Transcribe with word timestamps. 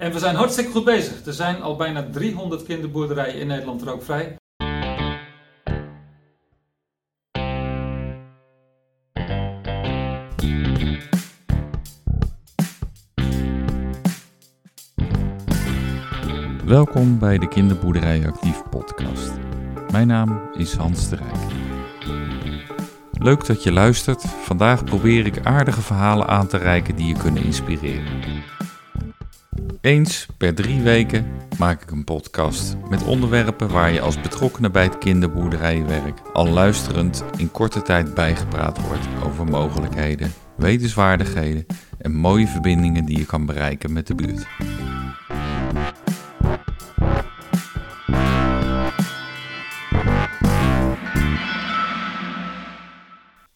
En 0.00 0.12
we 0.12 0.18
zijn 0.18 0.34
hartstikke 0.34 0.70
goed 0.70 0.84
bezig. 0.84 1.26
Er 1.26 1.32
zijn 1.32 1.62
al 1.62 1.76
bijna 1.76 2.10
300 2.10 2.62
kinderboerderijen 2.62 3.40
in 3.40 3.46
Nederland 3.46 3.82
rookvrij. 3.82 4.36
Welkom 16.64 17.18
bij 17.18 17.38
de 17.38 17.48
Kinderboerderij 17.48 18.26
Actief 18.26 18.62
podcast. 18.70 19.32
Mijn 19.92 20.06
naam 20.06 20.40
is 20.52 20.74
Hans 20.74 21.08
de 21.08 21.16
Rijk. 21.16 21.52
Leuk 23.12 23.46
dat 23.46 23.62
je 23.62 23.72
luistert. 23.72 24.24
Vandaag 24.24 24.84
probeer 24.84 25.26
ik 25.26 25.46
aardige 25.46 25.80
verhalen 25.80 26.26
aan 26.26 26.46
te 26.46 26.56
reiken 26.56 26.96
die 26.96 27.06
je 27.06 27.14
kunnen 27.14 27.44
inspireren. 27.44 28.40
Eens 29.80 30.26
per 30.36 30.54
drie 30.54 30.80
weken 30.80 31.26
maak 31.58 31.82
ik 31.82 31.90
een 31.90 32.04
podcast 32.04 32.76
met 32.88 33.04
onderwerpen 33.04 33.70
waar 33.70 33.92
je 33.92 34.00
als 34.00 34.20
betrokkenen 34.20 34.72
bij 34.72 34.82
het 34.82 34.98
kinderboerderijenwerk 34.98 36.20
al 36.32 36.48
luisterend 36.48 37.24
in 37.36 37.50
korte 37.50 37.82
tijd 37.82 38.14
bijgepraat 38.14 38.86
wordt 38.86 39.08
over 39.24 39.44
mogelijkheden, 39.44 40.32
wetenswaardigheden 40.56 41.66
en 41.98 42.12
mooie 42.12 42.46
verbindingen 42.46 43.04
die 43.04 43.18
je 43.18 43.26
kan 43.26 43.46
bereiken 43.46 43.92
met 43.92 44.06
de 44.06 44.14
buurt. 44.14 44.46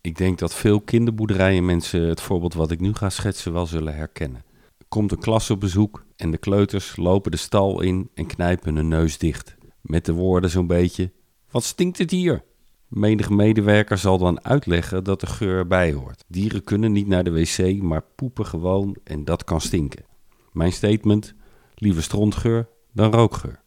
Ik 0.00 0.16
denk 0.16 0.38
dat 0.38 0.54
veel 0.54 0.80
kinderboerderijen 0.80 1.64
mensen 1.64 2.08
het 2.08 2.20
voorbeeld 2.20 2.54
wat 2.54 2.70
ik 2.70 2.80
nu 2.80 2.94
ga 2.94 3.10
schetsen 3.10 3.52
wel 3.52 3.66
zullen 3.66 3.94
herkennen. 3.94 4.44
Er 4.78 4.86
komt 4.88 5.12
een 5.12 5.18
klas 5.18 5.50
op 5.50 5.60
bezoek 5.60 6.03
en 6.16 6.30
de 6.30 6.38
kleuters 6.38 6.96
lopen 6.96 7.30
de 7.30 7.36
stal 7.36 7.80
in 7.80 8.10
en 8.14 8.26
knijpen 8.26 8.76
hun 8.76 8.88
neus 8.88 9.18
dicht. 9.18 9.54
Met 9.80 10.04
de 10.04 10.12
woorden 10.12 10.50
zo'n 10.50 10.66
beetje, 10.66 11.12
wat 11.50 11.64
stinkt 11.64 11.98
het 11.98 12.10
hier? 12.10 12.44
Menige 12.88 13.34
medewerker 13.34 13.98
zal 13.98 14.18
dan 14.18 14.44
uitleggen 14.44 15.04
dat 15.04 15.20
de 15.20 15.26
geur 15.26 15.58
erbij 15.58 15.92
hoort. 15.92 16.24
Dieren 16.28 16.64
kunnen 16.64 16.92
niet 16.92 17.06
naar 17.06 17.24
de 17.24 17.32
wc, 17.32 17.82
maar 17.82 18.04
poepen 18.14 18.46
gewoon 18.46 18.96
en 19.04 19.24
dat 19.24 19.44
kan 19.44 19.60
stinken. 19.60 20.04
Mijn 20.52 20.72
statement, 20.72 21.34
liever 21.74 22.02
strontgeur 22.02 22.68
dan 22.92 23.12
rookgeur. 23.12 23.62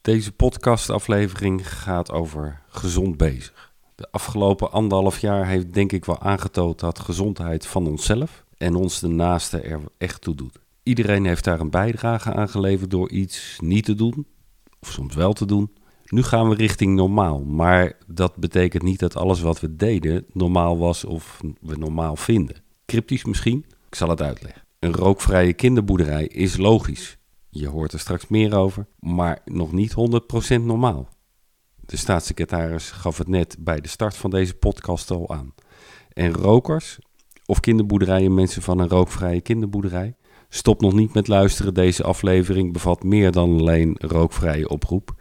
Deze 0.00 0.32
podcastaflevering 0.32 1.68
gaat 1.68 2.10
over 2.10 2.62
gezond 2.68 3.16
bezig. 3.16 3.67
De 3.98 4.10
afgelopen 4.10 4.72
anderhalf 4.72 5.18
jaar 5.18 5.46
heeft 5.46 5.74
denk 5.74 5.92
ik 5.92 6.04
wel 6.04 6.20
aangetoond 6.20 6.78
dat 6.78 6.98
gezondheid 6.98 7.66
van 7.66 7.86
onszelf 7.86 8.44
en 8.56 8.74
ons 8.74 9.00
de 9.00 9.08
naaste 9.08 9.60
er 9.60 9.80
echt 9.96 10.20
toe 10.20 10.34
doet. 10.34 10.58
Iedereen 10.82 11.24
heeft 11.24 11.44
daar 11.44 11.60
een 11.60 11.70
bijdrage 11.70 12.32
aan 12.32 12.48
geleverd 12.48 12.90
door 12.90 13.10
iets 13.10 13.58
niet 13.60 13.84
te 13.84 13.94
doen, 13.94 14.26
of 14.80 14.90
soms 14.90 15.14
wel 15.14 15.32
te 15.32 15.46
doen. 15.46 15.70
Nu 16.04 16.22
gaan 16.22 16.48
we 16.48 16.54
richting 16.54 16.94
normaal, 16.94 17.40
maar 17.40 17.92
dat 18.06 18.36
betekent 18.36 18.82
niet 18.82 18.98
dat 18.98 19.16
alles 19.16 19.40
wat 19.40 19.60
we 19.60 19.76
deden 19.76 20.24
normaal 20.32 20.78
was 20.78 21.04
of 21.04 21.40
we 21.60 21.76
normaal 21.76 22.16
vinden. 22.16 22.62
Cryptisch 22.86 23.24
misschien? 23.24 23.64
Ik 23.88 23.94
zal 23.94 24.08
het 24.08 24.22
uitleggen. 24.22 24.62
Een 24.78 24.94
rookvrije 24.94 25.52
kinderboerderij 25.52 26.26
is 26.26 26.56
logisch. 26.56 27.18
Je 27.48 27.68
hoort 27.68 27.92
er 27.92 28.00
straks 28.00 28.28
meer 28.28 28.56
over, 28.56 28.86
maar 28.98 29.40
nog 29.44 29.72
niet 29.72 29.94
100% 30.58 30.60
normaal. 30.60 31.08
De 31.88 31.96
staatssecretaris 31.96 32.90
gaf 32.90 33.18
het 33.18 33.28
net 33.28 33.56
bij 33.58 33.80
de 33.80 33.88
start 33.88 34.16
van 34.16 34.30
deze 34.30 34.54
podcast 34.54 35.10
al 35.10 35.30
aan. 35.30 35.54
En 36.12 36.32
rokers 36.32 36.98
of 37.46 37.60
kinderboerderijen, 37.60 38.34
mensen 38.34 38.62
van 38.62 38.78
een 38.78 38.88
rookvrije 38.88 39.40
kinderboerderij, 39.40 40.14
stop 40.48 40.80
nog 40.80 40.92
niet 40.92 41.14
met 41.14 41.28
luisteren. 41.28 41.74
Deze 41.74 42.02
aflevering 42.02 42.72
bevat 42.72 43.02
meer 43.02 43.32
dan 43.32 43.58
alleen 43.58 43.96
rookvrije 43.98 44.68
oproep. 44.68 45.14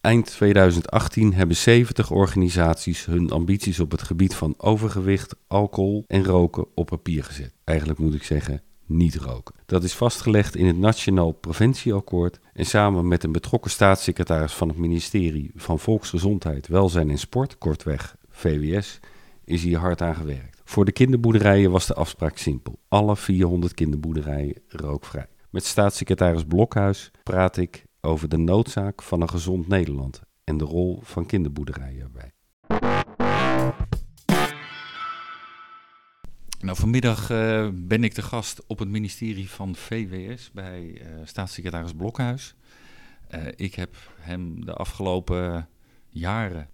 Eind 0.00 0.26
2018 0.26 1.34
hebben 1.34 1.56
70 1.56 2.10
organisaties 2.10 3.04
hun 3.04 3.30
ambities 3.30 3.80
op 3.80 3.90
het 3.90 4.02
gebied 4.02 4.34
van 4.34 4.54
overgewicht, 4.56 5.34
alcohol 5.46 6.04
en 6.06 6.24
roken 6.24 6.66
op 6.74 6.86
papier 6.86 7.24
gezet. 7.24 7.54
Eigenlijk 7.64 7.98
moet 7.98 8.14
ik 8.14 8.22
zeggen 8.22 8.62
niet 8.86 9.14
roken. 9.14 9.54
Dat 9.66 9.84
is 9.84 9.94
vastgelegd 9.94 10.56
in 10.56 10.66
het 10.66 10.76
Nationaal 10.76 11.32
Preventieakkoord 11.32 12.40
en 12.52 12.66
samen 12.66 13.08
met 13.08 13.24
een 13.24 13.32
betrokken 13.32 13.70
staatssecretaris 13.70 14.52
van 14.52 14.68
het 14.68 14.76
ministerie 14.76 15.50
van 15.54 15.78
Volksgezondheid, 15.78 16.68
Welzijn 16.68 17.10
en 17.10 17.18
Sport, 17.18 17.58
kortweg 17.58 18.16
VWS, 18.28 19.00
is 19.44 19.62
hier 19.62 19.78
hard 19.78 20.02
aan 20.02 20.16
gewerkt. 20.16 20.60
Voor 20.64 20.84
de 20.84 20.92
kinderboerderijen 20.92 21.70
was 21.70 21.86
de 21.86 21.94
afspraak 21.94 22.38
simpel. 22.38 22.78
Alle 22.88 23.16
400 23.16 23.74
kinderboerderijen 23.74 24.56
rookvrij. 24.68 25.26
Met 25.50 25.64
staatssecretaris 25.64 26.44
Blokhuis 26.44 27.10
praat 27.22 27.56
ik 27.56 27.88
over 28.00 28.28
de 28.28 28.36
noodzaak 28.36 29.02
van 29.02 29.20
een 29.20 29.28
gezond 29.28 29.68
Nederland 29.68 30.20
en 30.44 30.56
de 30.56 30.64
rol 30.64 31.00
van 31.02 31.26
kinderboerderijen 31.26 32.02
erbij. 32.02 32.32
Nou, 36.60 36.76
vanmiddag 36.76 37.30
uh, 37.30 37.68
ben 37.72 38.04
ik 38.04 38.14
de 38.14 38.22
gast 38.22 38.66
op 38.66 38.78
het 38.78 38.88
ministerie 38.88 39.50
van 39.50 39.74
VWS 39.74 40.50
bij 40.52 40.82
uh, 40.82 41.06
staatssecretaris 41.24 41.92
Blokhuis. 41.92 42.54
Uh, 43.30 43.46
ik 43.56 43.74
heb 43.74 43.96
hem 44.20 44.64
de 44.64 44.72
afgelopen 44.72 45.68
jaren 46.08 46.68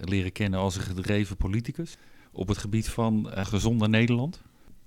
leren 0.00 0.32
kennen 0.32 0.60
als 0.60 0.76
een 0.76 0.82
gedreven 0.82 1.36
politicus 1.36 1.96
op 2.32 2.48
het 2.48 2.58
gebied 2.58 2.88
van 2.88 3.28
gezonder 3.30 3.88
Nederland. 3.88 4.42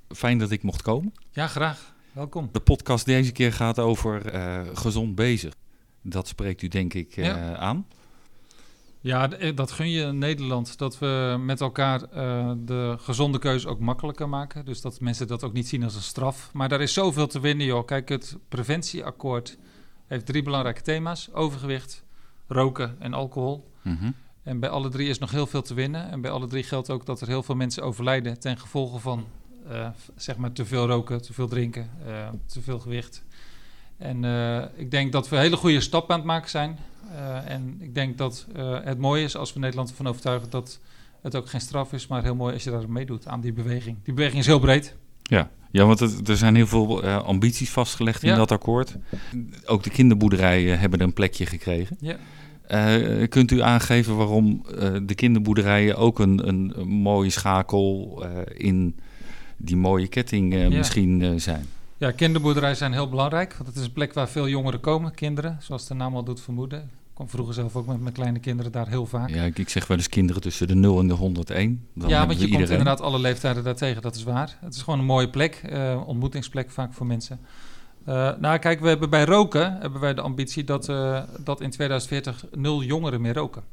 Fijn 0.10 0.38
dat 0.38 0.52
ik 0.52 0.64
mocht 0.64 0.82
komen. 0.82 1.14
Ja, 1.32 1.48
graag. 1.48 1.96
Welkom. 2.12 2.50
De 2.52 2.60
podcast 2.60 3.06
deze 3.06 3.32
keer 3.32 3.54
gaat 3.54 3.80
over 3.80 4.22
gezond 4.76 5.16
bezig. 5.16 5.54
Dat 6.02 6.28
spreekt 6.28 6.62
u 6.62 6.68
denk 6.68 6.94
ik 6.94 7.16
ja. 7.16 7.56
aan. 7.56 7.86
Ja, 9.02 9.28
dat 9.56 9.72
gun 9.72 9.90
je 9.90 10.06
Nederland. 10.06 10.78
Dat 10.78 11.00
we 11.00 11.38
met 11.40 11.62
elkaar 11.62 12.02
uh, 12.02 12.52
de 12.58 12.96
gezonde 13.00 13.40
keuze 13.40 13.68
ook 13.68 13.80
makkelijker 13.80 14.30
maken. 14.30 14.66
Dus 14.66 14.82
dat 14.82 15.00
mensen 15.00 15.28
dat 15.28 15.44
ook 15.44 15.54
niet 15.54 15.68
zien 15.68 15.84
als 15.84 15.96
een 15.96 16.02
straf. 16.02 16.50
Maar 16.54 16.70
daar 16.70 16.82
is 16.82 16.94
zoveel 16.94 17.28
te 17.28 17.40
winnen, 17.40 17.66
joh. 17.66 17.86
Kijk, 17.86 18.10
het 18.10 18.38
preventieakkoord 18.50 19.58
heeft 20.08 20.26
drie 20.26 20.44
belangrijke 20.44 20.82
thema's: 20.82 21.34
overgewicht, 21.34 22.04
roken 22.48 22.96
en 23.00 23.14
alcohol. 23.14 23.72
Mm 23.82 23.98
-hmm. 23.98 24.16
En 24.44 24.60
bij 24.60 24.70
alle 24.70 24.90
drie 24.90 25.10
is 25.10 25.20
nog 25.20 25.32
heel 25.32 25.48
veel 25.48 25.62
te 25.62 25.74
winnen. 25.74 26.10
En 26.10 26.22
bij 26.22 26.32
alle 26.32 26.48
drie 26.48 26.64
geldt 26.64 26.90
ook 26.90 27.06
dat 27.06 27.22
er 27.22 27.28
heel 27.28 27.44
veel 27.44 27.56
mensen 27.56 27.84
overlijden 27.84 28.40
ten 28.40 28.58
gevolge 28.58 29.00
van 29.00 29.26
uh, 29.72 29.90
zeg 30.16 30.38
maar 30.38 30.52
te 30.52 30.66
veel 30.66 30.88
roken, 30.88 31.22
te 31.22 31.34
veel 31.34 31.48
drinken, 31.48 31.90
uh, 32.08 32.30
te 32.46 32.62
veel 32.62 32.80
gewicht. 32.80 33.24
En 34.00 34.24
ik 34.76 34.92
denk 34.92 35.12
dat 35.12 35.30
we 35.30 35.38
hele 35.38 35.56
goede 35.56 35.82
stappen 35.82 36.14
aan 36.14 36.20
het 36.20 36.28
maken 36.28 36.50
zijn. 36.50 36.78
En 37.46 37.78
ik 37.80 37.96
denk 37.96 38.18
dat 38.18 38.48
het 38.84 38.98
mooi 38.98 39.24
is 39.24 39.36
als 39.36 39.54
we 39.54 39.60
Nederland 39.60 39.90
ervan 39.90 40.08
overtuigen 40.08 40.50
dat 40.50 40.80
het 41.22 41.36
ook 41.36 41.50
geen 41.50 41.62
straf 41.62 41.94
is, 41.94 42.08
maar 42.08 42.24
heel 42.24 42.36
mooi 42.36 42.54
als 42.54 42.64
je 42.64 42.72
daar 42.72 42.90
meedoet 42.90 43.28
aan 43.28 43.42
die 43.42 43.54
beweging. 43.54 43.98
Die 44.04 44.14
beweging 44.14 44.40
is 44.40 44.46
heel 44.46 44.60
breed. 44.60 44.96
Ja, 45.24 45.50
ja 45.72 45.86
want 45.86 46.00
het, 46.00 46.28
er 46.28 46.38
zijn 46.38 46.56
heel 46.56 46.68
veel 46.68 47.04
ambities 47.04 47.70
vastgelegd 47.70 48.24
in 48.24 48.30
ja. 48.30 48.36
dat 48.36 48.52
akkoord. 48.52 48.96
Ook 49.66 49.84
de 49.84 49.90
kinderboerderijen 49.90 50.80
hebben 50.80 51.00
er 51.00 51.06
een 51.06 51.14
plekje 51.14 51.46
gekregen. 51.46 51.98
Ja. 52.00 52.18
kunt 53.28 53.52
u 53.52 53.62
aangeven 53.62 54.16
waarom 54.16 54.66
de 55.04 55.16
kinderboerderijen 55.16 55.98
ook 55.98 56.20
een, 56.20 56.48
een, 56.48 56.74
een 56.76 56.88
mooie 56.88 57.30
schakel 57.30 58.24
in 58.54 59.00
die 59.58 59.78
mooie 59.78 60.08
ketting 60.08 60.54
ja. 60.54 60.70
misschien 60.70 61.40
zijn? 61.40 61.66
Ja, 62.00 62.12
kinderboerderijen 62.12 62.78
zijn 62.78 62.94
heel 62.94 63.10
belangrijk. 63.10 63.54
Want 63.54 63.68
het 63.68 63.78
is 63.78 63.86
een 63.86 63.92
plek 63.92 64.14
waar 64.14 64.30
veel 64.30 64.48
jongeren 64.48 64.80
komen, 64.80 65.16
kinderen, 65.16 65.58
zoals 65.62 65.88
de 65.88 65.94
naam 65.94 66.16
al 66.16 66.24
doet 66.24 66.42
vermoeden. 66.42 66.80
Ik 66.80 67.16
kwam 67.26 67.30
vroeger 67.30 67.54
zelf 67.54 67.76
ook 67.76 67.86
met 67.86 68.00
mijn 68.00 68.14
kleine 68.14 68.40
kinderen 68.40 68.72
daar 68.72 68.88
heel 68.88 69.06
vaak. 69.06 69.30
Ja, 69.30 69.44
ik, 69.44 69.70
zeg 69.70 69.88
wel 69.88 69.98
eens 69.98 70.10
kinderen 70.10 70.42
tussen 70.42 70.68
de 70.68 70.76
0 70.76 71.00
en 71.00 71.08
de 71.08 71.14
101. 71.14 71.88
Dan 71.94 72.10
ja, 72.10 72.20
want 72.20 72.30
je 72.32 72.36
iedereen. 72.36 72.58
komt 72.58 72.70
inderdaad 72.70 73.02
alle 73.02 73.20
leeftijden 73.20 73.64
daartegen, 73.64 74.02
dat 74.02 74.16
is 74.16 74.24
waar. 74.24 74.58
Het 74.60 74.76
is 74.76 74.82
gewoon 74.82 75.00
een 75.00 75.06
mooie 75.06 75.30
plek, 75.30 75.62
uh, 75.70 76.02
ontmoetingsplek 76.06 76.72
vaak 76.72 76.94
voor 76.94 77.06
mensen. 77.06 77.40
Uh, 78.08 78.32
nou, 78.40 78.58
kijk, 78.58 78.80
we 78.80 78.88
hebben 78.88 79.10
bij 79.10 79.26
roken 79.26 79.78
hebben 79.80 80.00
wij 80.00 80.14
de 80.14 80.22
ambitie 80.22 80.64
dat, 80.64 80.90
uh, 80.90 81.24
dat 81.40 81.62
in 81.62 81.70
2040 81.70 82.46
nul 82.56 82.84
jongeren 82.84 83.22
meer 83.22 83.34
roken. 83.34 83.64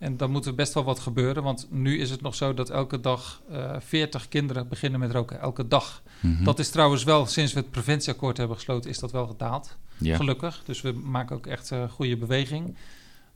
En 0.00 0.16
dan 0.16 0.30
moet 0.30 0.46
er 0.46 0.54
best 0.54 0.74
wel 0.74 0.84
wat 0.84 1.00
gebeuren, 1.00 1.42
want 1.42 1.66
nu 1.70 1.98
is 1.98 2.10
het 2.10 2.20
nog 2.20 2.34
zo 2.34 2.54
dat 2.54 2.70
elke 2.70 3.00
dag 3.00 3.42
uh, 3.50 3.76
40 3.78 4.28
kinderen 4.28 4.68
beginnen 4.68 5.00
met 5.00 5.10
roken. 5.10 5.40
Elke 5.40 5.68
dag. 5.68 6.02
Mm 6.20 6.36
-hmm. 6.36 6.44
Dat 6.44 6.58
is 6.58 6.70
trouwens 6.70 7.04
wel, 7.04 7.26
sinds 7.26 7.52
we 7.52 7.60
het 7.60 7.70
preventieakkoord 7.70 8.36
hebben 8.36 8.56
gesloten, 8.56 8.90
is 8.90 8.98
dat 8.98 9.12
wel 9.12 9.26
gedaald. 9.26 9.76
Ja. 9.98 10.16
Gelukkig. 10.16 10.62
Dus 10.64 10.80
we 10.80 10.92
maken 10.92 11.36
ook 11.36 11.46
echt 11.46 11.70
uh, 11.70 11.90
goede 11.90 12.16
beweging. 12.16 12.76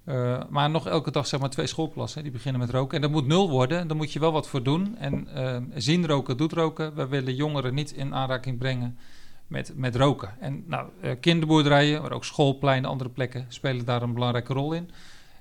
Uh, 0.05 0.43
maar 0.51 0.71
nog 0.71 0.87
elke 0.87 1.11
dag 1.11 1.27
zeg 1.27 1.41
maar 1.41 1.51
twee 1.51 1.67
schoolklassen 1.67 2.23
die 2.23 2.33
beginnen 2.33 2.61
met 2.61 2.71
roken. 2.71 2.97
En 2.97 3.03
dat 3.03 3.11
moet 3.11 3.27
nul 3.27 3.51
worden. 3.51 3.89
Daar 3.89 3.97
moet 3.97 4.13
je 4.13 4.19
wel 4.19 4.33
wat 4.33 4.49
voor 4.49 4.63
doen. 4.63 4.97
En 4.99 5.29
zien 5.75 6.07
roken 6.07 6.37
doet 6.37 6.53
roken. 6.53 6.95
We 6.95 7.07
willen 7.07 7.35
jongeren 7.35 7.75
niet 7.75 7.93
in 7.93 8.15
aanraking 8.15 8.59
brengen 8.59 8.99
met, 9.47 9.73
met 9.77 9.97
roken. 9.97 10.35
En 10.41 10.65
nou, 10.67 10.89
kinderboerderijen, 11.21 12.03
maar 12.03 12.13
ook 12.13 12.25
schoolpleinen, 12.25 12.91
andere 12.91 13.11
plekken 13.11 13.47
spelen 13.49 13.85
daar 13.85 14.03
een 14.03 14.15
belangrijke 14.15 14.53
rol 14.53 14.73
in. 14.73 14.91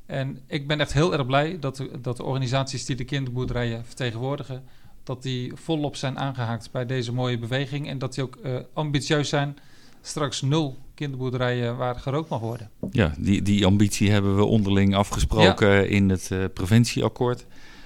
En 0.05 0.39
ik 0.47 0.67
ben 0.67 0.79
echt 0.79 0.93
heel 0.93 1.13
erg 1.13 1.25
blij 1.25 1.57
dat 1.59 1.77
de, 1.77 1.91
dat 2.01 2.17
de 2.17 2.23
organisaties 2.23 2.85
die 2.85 2.95
de 2.95 3.03
kinderboerderijen 3.03 3.85
vertegenwoordigen, 3.85 4.63
dat 5.03 5.23
die 5.23 5.51
volop 5.55 5.95
zijn 5.95 6.19
aangehaakt 6.19 6.71
bij 6.71 6.85
deze 6.85 7.13
mooie 7.13 7.37
beweging. 7.37 7.87
En 7.87 7.97
dat 7.97 8.13
die 8.13 8.23
ook 8.23 8.37
uh, 8.45 8.55
ambitieus 8.73 9.29
zijn. 9.29 9.57
Straks 10.01 10.41
nul 10.41 10.77
kinderboerderijen 10.93 11.77
waar 11.77 11.99
gerookt 11.99 12.29
mag 12.29 12.39
worden. 12.39 12.69
Ja, 12.91 13.13
die, 13.17 13.41
die 13.41 13.65
ambitie 13.65 14.11
hebben 14.11 14.35
we 14.35 14.43
onderling 14.43 14.95
afgesproken 14.95 15.89
in 15.89 16.09
het 16.09 16.29
uh, 16.33 16.45
preventieakkoord. 16.53 17.45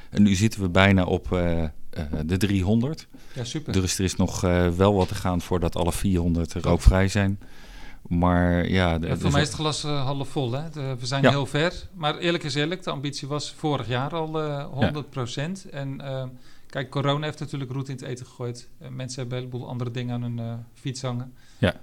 En 0.09 0.23
nu 0.23 0.35
zitten 0.35 0.61
we 0.61 0.69
bijna 0.69 1.03
op 1.03 1.29
uh, 1.31 1.63
de 2.25 2.37
300. 2.37 3.07
Ja, 3.33 3.43
super. 3.43 3.73
Dus 3.73 3.97
er 3.97 4.03
is 4.03 4.15
nog 4.15 4.41
wel 4.75 4.93
wat 4.93 5.07
te 5.07 5.15
gaan 5.15 5.41
voordat 5.41 5.75
alle 5.75 5.91
400 5.91 6.53
rookvrij 6.53 7.07
zijn. 7.07 7.39
Maar 8.07 8.69
ja... 8.69 8.97
De, 8.97 9.17
voor 9.17 9.31
mij 9.31 9.41
is 9.41 9.47
het 9.47 9.57
glas 9.57 9.85
uh, 9.85 10.05
half 10.05 10.29
vol. 10.29 10.51
Hè? 10.51 10.69
we 10.97 11.05
zijn 11.05 11.27
heel 11.27 11.45
ver. 11.45 11.73
Maar 11.93 12.17
eerlijk 12.17 12.43
is 12.43 12.55
eerlijk, 12.55 12.83
de 12.83 12.89
ambitie 12.89 13.27
was 13.27 13.53
vorig 13.53 13.87
jaar 13.87 14.13
al 14.13 14.43
uh, 14.43 14.65
100 14.65 15.09
procent. 15.09 15.65
Ja. 15.71 15.77
En 15.77 16.01
uh, 16.01 16.23
kijk, 16.69 16.89
corona 16.89 17.25
heeft 17.25 17.39
natuurlijk 17.39 17.71
roet 17.71 17.89
in 17.89 17.95
het 17.95 18.03
eten 18.03 18.25
gegooid. 18.25 18.69
mensen 18.89 19.19
hebben 19.19 19.37
een 19.37 19.43
heleboel 19.43 19.69
andere 19.69 19.91
dingen 19.91 20.13
aan 20.13 20.21
hun 20.21 20.65
fiets 20.73 21.01
hangen. 21.01 21.33
Ja. 21.57 21.75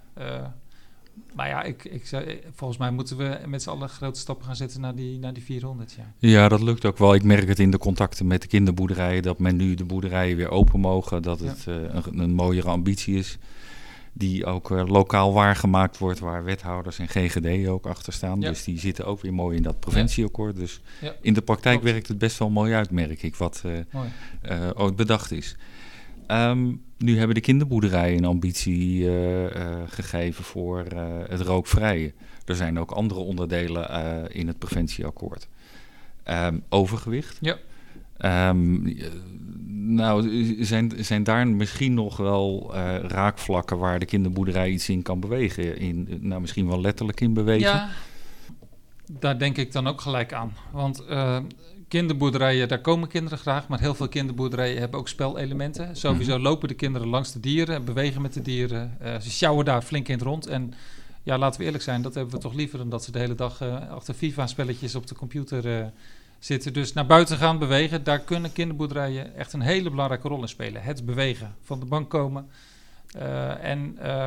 maar 1.35 1.49
ja, 1.49 1.63
ik, 1.63 1.85
ik, 1.85 2.09
volgens 2.55 2.79
mij 2.79 2.91
moeten 2.91 3.17
we 3.17 3.39
met 3.47 3.63
z'n 3.63 3.71
allen 3.71 3.89
grote 3.89 4.21
stappen 4.21 4.47
gaan 4.47 4.57
zetten 4.57 4.81
naar 4.81 4.95
die, 4.95 5.19
naar 5.19 5.33
die 5.33 5.43
400. 5.43 5.93
Ja. 5.93 6.29
ja, 6.29 6.49
dat 6.49 6.63
lukt 6.63 6.85
ook 6.85 6.99
wel. 6.99 7.15
Ik 7.15 7.23
merk 7.23 7.49
het 7.49 7.59
in 7.59 7.71
de 7.71 7.79
contacten 7.79 8.27
met 8.27 8.43
de 8.43 8.49
kinderboerderijen... 8.49 9.23
dat 9.23 9.39
men 9.39 9.57
nu 9.57 9.75
de 9.75 9.85
boerderijen 9.85 10.37
weer 10.37 10.51
open 10.51 10.81
mogen. 10.81 11.23
Dat 11.23 11.41
het 11.41 11.67
een, 11.67 12.19
een 12.19 12.35
mooiere 12.35 12.69
ambitie 12.69 13.17
is 13.17 13.39
die 14.17 14.47
ook 14.47 14.71
uh, 14.71 14.87
lokaal 14.87 15.33
waargemaakt 15.33 15.99
wordt, 15.99 16.19
waar 16.19 16.45
wethouders 16.45 16.99
en 16.99 17.09
GGD 17.09 17.69
ook 17.69 17.87
achter 17.87 18.13
staan. 18.13 18.41
Dus 18.41 18.65
die 18.65 18.79
zitten 18.79 19.07
ook 19.07 19.21
weer 19.21 19.35
mooi 19.35 19.57
in 19.57 19.63
dat 19.63 19.81
preventieakkoord. 19.81 20.57
Dus 20.57 20.81
ja. 21.01 21.15
in 21.21 21.35
de 21.35 21.43
praktijk 21.43 21.79
Klopt. 21.79 21.93
werkt 21.93 22.09
het 22.09 22.19
best 22.19 22.39
wel 22.39 22.51
mooi 22.51 22.73
uit, 22.73 22.91
merk 22.91 23.23
ik, 23.23 23.37
wat 23.37 23.63
uh, 23.67 23.73
uh, 24.51 24.71
ooit 24.75 24.97
bedacht 24.97 25.31
is. 25.31 25.57
Um, 26.29 26.83
nu 26.99 27.19
hebben 27.19 27.35
de 27.35 27.41
kinderboerderijen 27.41 28.19
een 28.19 28.25
ambitie 28.25 29.09
gegeven 29.87 30.45
voor 30.45 30.85
het 31.29 31.41
rookvrije. 31.41 32.13
Er 32.45 32.57
zijn 32.57 32.79
ook 32.79 32.91
andere 32.91 33.21
onderdelen 33.21 34.31
in 34.33 34.47
het 34.47 34.59
preventieakkoord. 34.59 35.49
Um, 36.29 36.63
overgewicht. 36.69 37.39
Ja. 37.41 37.57
Um, 38.25 38.97
nou, 39.87 40.45
zijn, 40.65 40.93
zijn 40.99 41.25
daar 41.25 41.49
misschien 41.49 41.95
nog 41.95 42.17
wel 42.17 42.71
uh, 42.75 42.97
raakvlakken 42.99 43.79
waar 43.79 43.99
de 43.99 44.07
kinderboerderij 44.07 44.71
iets 44.71 44.89
in 44.89 45.03
kan 45.03 45.21
bewegen? 45.21 45.79
In, 45.79 46.19
nou, 46.21 46.41
misschien 46.41 46.67
wel 46.67 46.81
letterlijk 46.81 47.21
in 47.21 47.35
bewegen? 47.35 47.71
Ja, 47.71 47.89
daar 49.13 49.39
denk 49.39 49.57
ik 49.57 49.73
dan 49.73 49.87
ook 49.87 50.01
gelijk 50.01 50.33
aan. 50.33 50.53
Want 50.73 51.03
uh, 51.11 51.39
kinderboerderijen, 51.89 52.69
daar 52.69 52.81
komen 52.81 53.09
kinderen 53.09 53.39
graag, 53.39 53.69
maar 53.69 53.81
heel 53.81 53.95
veel 53.95 54.09
kinderboerderijen 54.09 54.79
hebben 54.79 55.01
ook 55.01 55.09
spelelementen. 55.09 55.97
Sowieso 55.97 56.31
mm-hmm. 56.31 56.43
lopen 56.43 56.69
de 56.69 56.75
kinderen 56.75 57.09
langs 57.09 57.33
de 57.33 57.41
dieren, 57.41 57.85
bewegen 57.85 58.23
met 58.23 58.33
de 58.33 58.43
dieren. 58.43 58.97
Uh, 59.03 59.21
ze 59.21 59.31
sjouwen 59.31 59.65
daar 59.65 59.83
flink 59.83 60.09
in 60.09 60.15
het 60.15 60.23
rond. 60.23 60.47
En 60.47 60.75
ja, 61.23 61.39
laten 61.39 61.61
we 61.61 61.67
eerlijk 61.67 61.85
zijn, 61.85 62.03
dat 62.03 62.15
hebben 62.15 62.35
we 62.35 62.41
toch 62.41 62.55
liever 62.55 62.79
dan 62.79 62.89
dat 62.89 63.05
ze 63.05 63.13
de 63.13 63.19
hele 63.19 63.35
dag 63.35 63.63
achter 63.91 64.15
FIFA-spelletjes 64.15 64.95
op 64.95 65.07
de 65.07 65.15
computer 65.15 65.93
zitten. 66.45 66.73
Dus 66.73 66.93
naar 66.93 67.07
buiten 67.07 67.37
gaan 67.37 67.59
bewegen. 67.59 68.05
Daar 68.05 68.21
kunnen 68.21 68.53
kinderboerderijen 68.53 69.37
echt 69.37 69.53
een 69.53 69.61
hele 69.61 69.91
belangrijke 69.91 70.29
rol 70.29 70.41
in 70.41 70.49
spelen. 70.49 70.83
Het 70.83 71.07
bewegen, 71.07 71.55
van 71.63 71.81
de 71.81 71.87
bank 71.87 72.11
komen. 72.11 72.49
Uh, 73.17 73.65
en 73.65 73.99
uh, 74.03 74.27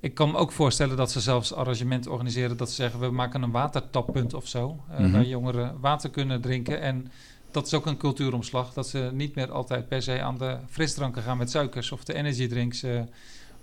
ik 0.00 0.14
kan 0.14 0.30
me 0.30 0.36
ook 0.36 0.52
voorstellen 0.52 0.96
dat 0.96 1.10
ze 1.10 1.20
zelfs 1.20 1.54
arrangementen 1.54 2.10
organiseren 2.10 2.56
dat 2.56 2.68
ze 2.68 2.74
zeggen: 2.74 3.00
we 3.00 3.10
maken 3.10 3.42
een 3.42 3.50
watertappunt 3.50 4.34
of 4.34 4.48
zo. 4.48 4.80
Uh, 4.90 4.98
mm 4.98 5.04
-hmm. 5.04 5.12
Waar 5.12 5.24
jongeren 5.24 5.80
water 5.80 6.10
kunnen 6.10 6.40
drinken. 6.40 6.80
En 6.80 7.10
dat 7.50 7.66
is 7.66 7.74
ook 7.74 7.86
een 7.86 7.96
cultuuromslag. 7.96 8.72
Dat 8.72 8.88
ze 8.88 9.10
niet 9.12 9.34
meer 9.34 9.52
altijd 9.52 9.88
per 9.88 10.02
se 10.02 10.22
aan 10.22 10.38
de 10.38 10.58
frisdranken 10.70 11.22
gaan 11.22 11.38
met 11.38 11.50
suikers 11.50 11.92
of 11.92 12.04
de 12.04 12.14
energiedrinks. 12.14 12.82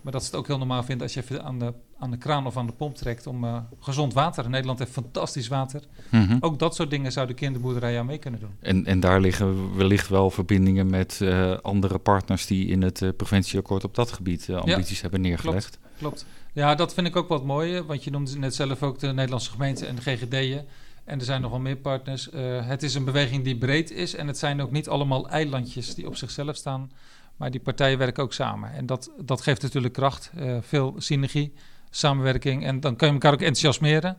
Maar 0.02 0.12
dat 0.12 0.22
ze 0.22 0.28
het 0.28 0.36
ook 0.36 0.48
heel 0.48 0.58
normaal 0.58 0.84
vinden 0.84 1.04
als 1.04 1.14
je 1.14 1.22
even 1.22 1.44
aan 1.44 1.60
de, 1.60 1.74
aan 2.02 2.12
de 2.12 2.18
kraan 2.18 2.46
of 2.46 2.58
aan 2.58 2.66
de 2.66 2.74
pomp 2.74 2.96
trekt 2.96 3.28
om 3.28 3.44
uh, 3.44 3.58
gezond 3.80 4.14
water. 4.14 4.50
Nederland 4.50 4.80
heeft 4.80 4.92
fantastisch 4.92 5.48
water. 5.48 5.82
Mm 6.10 6.28
-hmm. 6.28 6.38
Ook 6.40 6.60
dat 6.60 6.76
soort 6.76 6.90
dingen 6.90 7.12
zou 7.12 7.28
de 7.28 7.34
kinderboerderij 7.34 8.00
aan 8.00 8.06
mee 8.06 8.18
kunnen 8.18 8.40
doen. 8.40 8.52
En, 8.60 8.86
en 8.86 9.00
daar 9.00 9.20
liggen 9.20 9.76
wellicht 9.76 10.08
wel 10.08 10.30
verbindingen 10.30 10.90
met 10.90 11.20
uh, 11.24 11.58
andere 11.62 11.98
partners 11.98 12.46
die 12.46 12.68
in 12.68 12.82
het 12.82 13.02
uh, 13.02 13.10
preventieakkoord 13.18 13.84
op 13.84 13.96
dat 13.96 14.12
gebied 14.12 14.50
ambities 14.50 14.96
ja, 14.96 15.02
hebben 15.02 15.22
neergelegd. 15.22 15.80
Klopt, 15.80 15.98
klopt. 15.98 16.26
Ja, 16.54 16.76
dat 16.76 16.94
vind 16.94 17.08
ik 17.08 17.16
ook 17.16 17.28
wat 17.28 17.46
mooi. 17.46 17.82
Want 17.82 18.04
je 18.04 18.12
noemde 18.12 18.38
net 18.38 18.56
zelf 18.56 18.84
ook 18.84 19.00
de 19.00 19.08
Nederlandse 19.08 19.52
gemeente 19.52 19.86
en 19.86 19.96
de 19.96 20.02
GGD'en. 20.02 20.66
En 21.04 21.20
er 21.20 21.26
zijn 21.26 21.42
nog 21.42 21.52
wel 21.52 21.60
meer 21.60 21.78
partners. 21.78 22.30
het 22.64 22.84
is 22.84 22.96
een 22.96 23.06
beweging 23.06 23.44
die 23.44 23.58
breed 23.58 23.92
is. 23.92 24.16
En 24.16 24.28
het 24.28 24.38
zijn 24.38 24.62
ook 24.62 24.72
niet 24.72 24.90
allemaal 24.90 25.30
eilandjes 25.30 25.96
die 25.96 26.08
op 26.08 26.16
zichzelf 26.16 26.56
staan. 26.56 26.92
Maar 27.38 27.52
die 27.52 27.60
partijen 27.60 27.98
werken 27.98 28.24
ook 28.24 28.34
samen. 28.34 28.74
En 28.74 28.86
dat, 28.86 29.12
dat 29.22 29.42
geeft 29.42 29.62
natuurlijk 29.62 29.94
kracht, 29.94 30.32
veel 30.62 30.96
synergie, 30.98 31.54
samenwerking. 31.92 32.66
En 32.66 32.80
dan 32.80 32.96
kun 32.96 33.08
je 33.08 33.14
elkaar 33.14 33.34
ook 33.34 33.40
enthousiasmeren. 33.40 34.18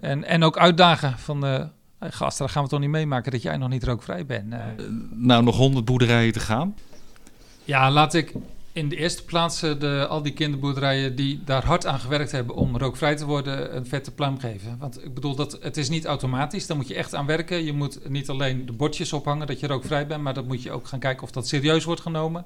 En, 0.00 0.24
en 0.24 0.42
ook 0.42 0.58
uitdagen 0.58 1.18
van... 1.18 1.46
Uh, 1.46 1.64
gast, 2.10 2.38
daar 2.38 2.48
gaan 2.48 2.62
we 2.62 2.68
toch 2.68 2.80
niet 2.80 2.88
meemaken 2.88 3.32
dat 3.32 3.42
jij 3.42 3.56
nog 3.56 3.68
niet 3.68 3.84
rookvrij 3.84 4.26
bent. 4.26 4.52
Uh, 4.52 4.58
nou, 5.10 5.42
nog 5.42 5.56
honderd 5.56 5.84
boerderijen 5.84 6.32
te 6.32 6.40
gaan? 6.40 6.76
Ja, 7.64 7.90
laat 7.90 8.14
ik 8.14 8.32
in 8.72 8.88
de 8.88 8.96
eerste 8.96 9.24
plaats 9.24 9.60
de, 9.60 10.06
al 10.08 10.22
die 10.22 10.32
kinderboerderijen 10.32 11.16
die 11.16 11.40
daar 11.44 11.64
hard 11.64 11.86
aan 11.86 12.00
gewerkt 12.00 12.32
hebben 12.32 12.54
om 12.54 12.76
rookvrij 12.76 13.16
te 13.16 13.24
worden, 13.24 13.76
een 13.76 13.86
vette 13.86 14.10
pluim 14.10 14.38
geven. 14.38 14.76
Want 14.78 15.04
ik 15.04 15.14
bedoel, 15.14 15.34
dat, 15.34 15.58
het 15.60 15.76
is 15.76 15.88
niet 15.88 16.04
automatisch, 16.04 16.66
daar 16.66 16.76
moet 16.76 16.88
je 16.88 16.94
echt 16.94 17.14
aan 17.14 17.26
werken. 17.26 17.64
Je 17.64 17.72
moet 17.72 18.08
niet 18.08 18.28
alleen 18.28 18.66
de 18.66 18.72
bordjes 18.72 19.12
ophangen 19.12 19.46
dat 19.46 19.60
je 19.60 19.66
rookvrij 19.66 20.06
bent, 20.06 20.22
maar 20.22 20.34
dat 20.34 20.46
moet 20.46 20.62
je 20.62 20.70
ook 20.70 20.86
gaan 20.86 20.98
kijken 20.98 21.22
of 21.22 21.30
dat 21.30 21.48
serieus 21.48 21.84
wordt 21.84 22.00
genomen. 22.00 22.44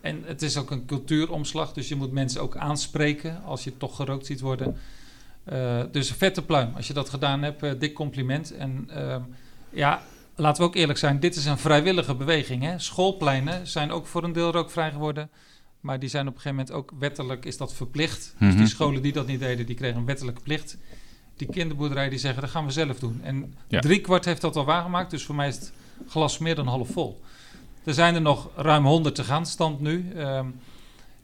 En 0.00 0.22
het 0.24 0.42
is 0.42 0.56
ook 0.56 0.70
een 0.70 0.86
cultuuromslag, 0.86 1.72
dus 1.72 1.88
je 1.88 1.96
moet 1.96 2.12
mensen 2.12 2.40
ook 2.42 2.56
aanspreken 2.56 3.42
als 3.44 3.64
je 3.64 3.76
toch 3.76 3.96
gerookt 3.96 4.26
ziet 4.26 4.40
worden. 4.40 4.76
Uh, 5.52 5.80
dus 5.92 6.10
een 6.10 6.16
vette 6.16 6.42
pluim. 6.42 6.72
Als 6.76 6.86
je 6.86 6.92
dat 6.92 7.08
gedaan 7.08 7.42
hebt, 7.42 7.62
uh, 7.62 7.70
dik 7.78 7.94
compliment. 7.94 8.54
En 8.56 8.88
ehm, 8.94 9.20
ja, 9.70 10.02
laten 10.36 10.62
we 10.62 10.68
ook 10.68 10.74
eerlijk 10.76 10.98
zijn, 10.98 11.20
dit 11.20 11.36
is 11.36 11.44
een 11.44 11.58
vrijwillige 11.58 12.14
beweging. 12.14 12.62
Hè? 12.62 12.78
Schoolpleinen 12.78 13.66
zijn 13.66 13.90
ook 13.90 14.06
voor 14.06 14.24
een 14.24 14.32
deel 14.32 14.50
rookvrij 14.52 14.90
geworden. 14.90 15.30
Maar 15.80 15.98
die 15.98 16.08
zijn 16.08 16.26
op 16.28 16.34
een 16.34 16.40
gegeven 16.40 16.56
moment 16.66 16.76
ook 16.76 16.92
wettelijk 16.98 17.44
is 17.44 17.56
dat 17.56 17.74
verplicht. 17.74 18.34
Dus 18.38 18.48
die 18.48 18.56
Mhm. 18.58 18.66
scholen 18.66 19.02
die 19.02 19.12
dat 19.12 19.26
niet 19.26 19.40
deden, 19.40 19.66
die 19.66 19.74
kregen 19.74 19.96
een 19.98 20.04
wettelijke 20.04 20.40
plicht. 20.40 20.76
Die 21.36 21.48
kinderboerderijen 21.50 22.10
die 22.10 22.18
zeggen, 22.18 22.40
dat 22.42 22.50
gaan 22.50 22.64
we 22.66 22.72
zelf 22.72 22.98
doen. 22.98 23.20
En 23.22 23.54
Ja. 23.68 23.80
driekwart 23.80 24.24
heeft 24.24 24.40
dat 24.40 24.56
al 24.56 24.64
waargemaakt. 24.64 25.10
Dus 25.10 25.24
voor 25.24 25.34
mij 25.34 25.48
is 25.48 25.54
het 25.56 25.72
glas 26.08 26.38
meer 26.38 26.54
dan 26.54 26.66
half 26.66 26.88
vol. 26.88 27.20
Er 27.84 27.94
zijn 27.94 28.14
er 28.14 28.20
nog 28.20 28.48
ruim 28.56 28.84
100 28.86 29.14
te 29.14 29.24
gaan, 29.24 29.46
stand 29.46 29.80
nu. 29.80 30.12
Ehm, 30.16 30.46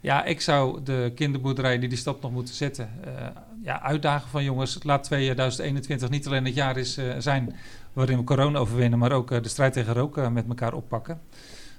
ja, 0.00 0.24
ik 0.24 0.40
zou 0.40 0.82
de 0.82 1.12
kinderboerderijen 1.14 1.80
die 1.80 1.88
die 1.88 1.98
stap 1.98 2.22
nog 2.22 2.30
moeten 2.32 2.54
zetten... 2.54 2.90
eh, 3.04 3.26
ja, 3.62 3.82
uitdagen 3.82 4.28
van 4.30 4.44
jongens, 4.44 4.78
laat 4.82 5.04
2021 5.04 6.08
niet 6.10 6.26
alleen 6.26 6.44
het 6.44 6.54
jaar 6.54 6.76
is, 6.76 6.96
eh, 6.96 7.14
zijn... 7.18 7.56
waarin 7.92 8.18
we 8.18 8.24
corona 8.24 8.58
overwinnen, 8.58 8.98
maar 8.98 9.12
ook 9.12 9.30
eh, 9.30 9.42
de 9.42 9.48
strijd 9.48 9.72
tegen 9.72 9.94
roken 9.94 10.32
met 10.32 10.48
elkaar 10.48 10.72
oppakken. 10.74 11.20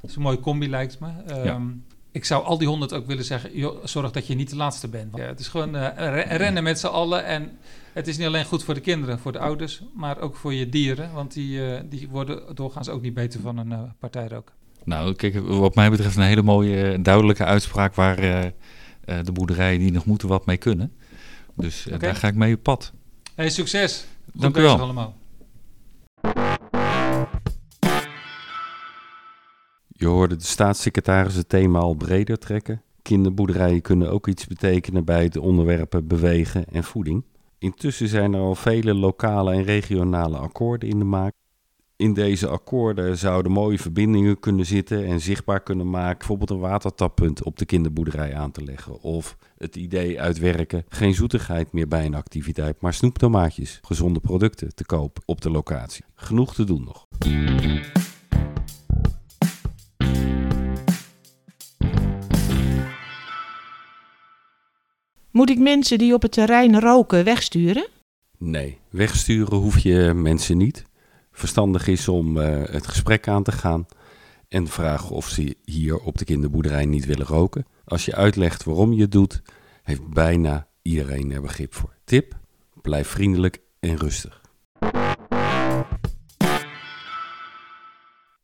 Dat 0.01 0.09
is 0.09 0.15
een 0.15 0.21
mooie 0.21 0.39
combi, 0.39 0.69
lijkt 0.69 0.99
me. 0.99 1.07
Ehm, 1.27 1.45
Ja. 1.45 1.59
Ik 2.11 2.25
zou 2.25 2.43
al 2.43 2.57
die 2.57 2.67
honderd 2.67 2.93
ook 2.93 3.05
willen 3.07 3.23
zeggen, 3.23 3.57
joh, 3.57 3.85
zorg 3.85 4.11
dat 4.11 4.27
je 4.27 4.35
niet 4.35 4.49
de 4.49 4.55
laatste 4.55 4.87
bent. 4.87 5.11
Want, 5.11 5.23
ja, 5.23 5.29
het 5.29 5.39
is 5.39 5.47
gewoon 5.47 5.75
re- 5.95 6.21
rennen 6.35 6.63
met 6.63 6.79
z'n 6.79 6.87
allen. 6.87 7.25
En 7.25 7.57
het 7.93 8.07
is 8.07 8.17
niet 8.17 8.27
alleen 8.27 8.45
goed 8.45 8.63
voor 8.63 8.73
de 8.73 8.79
kinderen, 8.79 9.19
voor 9.19 9.31
de 9.31 9.39
ouders, 9.39 9.81
maar 9.93 10.19
ook 10.19 10.35
voor 10.35 10.53
je 10.53 10.69
dieren. 10.69 11.13
Want 11.13 11.33
die, 11.33 11.87
die 11.87 12.07
worden 12.09 12.55
doorgaans 12.55 12.89
ook 12.89 13.01
niet 13.01 13.13
beter 13.13 13.39
van 13.39 13.57
een 13.57 13.93
partijrook. 13.99 14.51
Nou, 14.87 15.15
kijk, 15.15 15.39
wat 15.39 15.75
mij 15.75 15.89
betreft 15.89 16.15
een 16.15 16.23
hele 16.23 16.41
mooie, 16.41 16.91
eh, 16.91 16.99
duidelijke 17.01 17.43
uitspraak 17.43 17.95
waar 17.95 18.23
uh, 18.23 18.43
uh, 18.43 18.49
de 19.23 19.31
boerderijen 19.31 19.79
die 19.79 19.91
nog 19.91 20.05
moeten 20.05 20.27
wat 20.27 20.45
mee 20.45 20.57
kunnen. 20.57 20.93
Dus 21.55 21.87
uh, 21.87 21.93
Oké. 21.93 22.05
daar 22.05 22.15
ga 22.15 22.27
ik 22.27 22.35
mee 22.35 22.55
op 22.55 22.63
pad. 22.63 22.93
Hey, 23.35 23.49
succes. 23.49 24.05
Goed 24.31 24.41
Dank 24.41 24.57
u 24.57 24.61
wel. 24.61 24.79
allemaal. 24.79 25.15
Je 29.87 30.05
hoorde 30.05 30.35
de 30.35 30.43
staatssecretaris 30.43 31.35
het 31.35 31.49
thema 31.49 31.79
al 31.79 31.93
breder 31.93 32.37
trekken. 32.37 32.81
Kinderboerderijen 33.01 33.81
kunnen 33.81 34.11
ook 34.11 34.27
iets 34.27 34.47
betekenen 34.47 35.05
bij 35.05 35.29
de 35.29 35.41
onderwerpen 35.41 36.07
bewegen 36.07 36.65
en 36.71 36.83
voeding. 36.83 37.23
Intussen 37.57 38.07
zijn 38.07 38.33
er 38.33 38.39
al 38.39 38.55
vele 38.55 38.93
lokale 38.93 39.53
en 39.53 39.63
regionale 39.63 40.37
akkoorden 40.37 40.89
in 40.89 40.99
de 40.99 41.05
maak. 41.05 41.33
In 41.97 42.13
deze 42.13 42.47
akkoorden 42.47 43.17
zouden 43.17 43.51
mooie 43.51 43.77
verbindingen 43.79 44.39
kunnen 44.39 44.65
zitten 44.65 45.05
en 45.05 45.21
zichtbaar 45.21 45.63
kunnen 45.63 45.89
maken, 45.89 46.17
bijvoorbeeld 46.17 46.49
een 46.49 46.59
watertappunt 46.59 47.43
op 47.43 47.57
de 47.57 47.65
kinderboerderij 47.65 48.35
aan 48.35 48.51
te 48.51 48.63
leggen. 48.63 49.01
Of 49.01 49.37
het 49.57 49.75
idee 49.75 50.21
uitwerken, 50.21 50.85
geen 50.89 51.13
zoetigheid 51.13 51.71
meer 51.71 51.87
bij 51.87 52.05
een 52.05 52.15
activiteit, 52.15 52.81
maar 52.81 52.93
snoeptomaatjes, 52.93 53.79
gezonde 53.81 54.19
producten 54.19 54.75
te 54.75 54.85
kopen 54.85 55.23
op 55.25 55.41
de 55.41 55.49
locatie. 55.49 56.05
Genoeg 56.15 56.53
te 56.53 56.63
doen 56.63 56.83
nog. 56.83 57.07
Moet 65.31 65.49
ik 65.49 65.59
mensen 65.59 65.97
die 65.97 66.13
op 66.13 66.21
het 66.21 66.31
terrein 66.31 66.79
roken 66.79 67.23
wegsturen? 67.23 67.87
Nee, 68.37 68.77
wegsturen 68.89 69.57
hoef 69.57 69.79
je 69.79 70.11
mensen 70.15 70.57
niet. 70.57 70.86
Verstandig 71.37 71.87
is 71.87 72.07
om 72.07 72.35
het 72.35 72.87
gesprek 72.87 73.27
aan 73.27 73.43
te 73.43 73.51
gaan 73.51 73.85
en 74.47 74.67
vragen 74.67 75.15
of 75.15 75.27
ze 75.27 75.57
hier 75.63 75.97
op 75.97 76.17
de 76.17 76.25
kinderboerderij 76.25 76.85
niet 76.85 77.05
willen 77.05 77.25
roken. 77.25 77.65
Als 77.85 78.05
je 78.05 78.15
uitlegt 78.15 78.63
waarom 78.63 78.93
je 78.93 79.01
het 79.01 79.11
doet, 79.11 79.41
heeft 79.83 80.07
bijna 80.07 80.67
iedereen 80.81 81.31
er 81.31 81.41
begrip 81.41 81.73
voor. 81.73 81.95
Tip: 82.03 82.37
blijf 82.81 83.07
vriendelijk 83.07 83.61
en 83.79 83.97
rustig. 83.97 84.41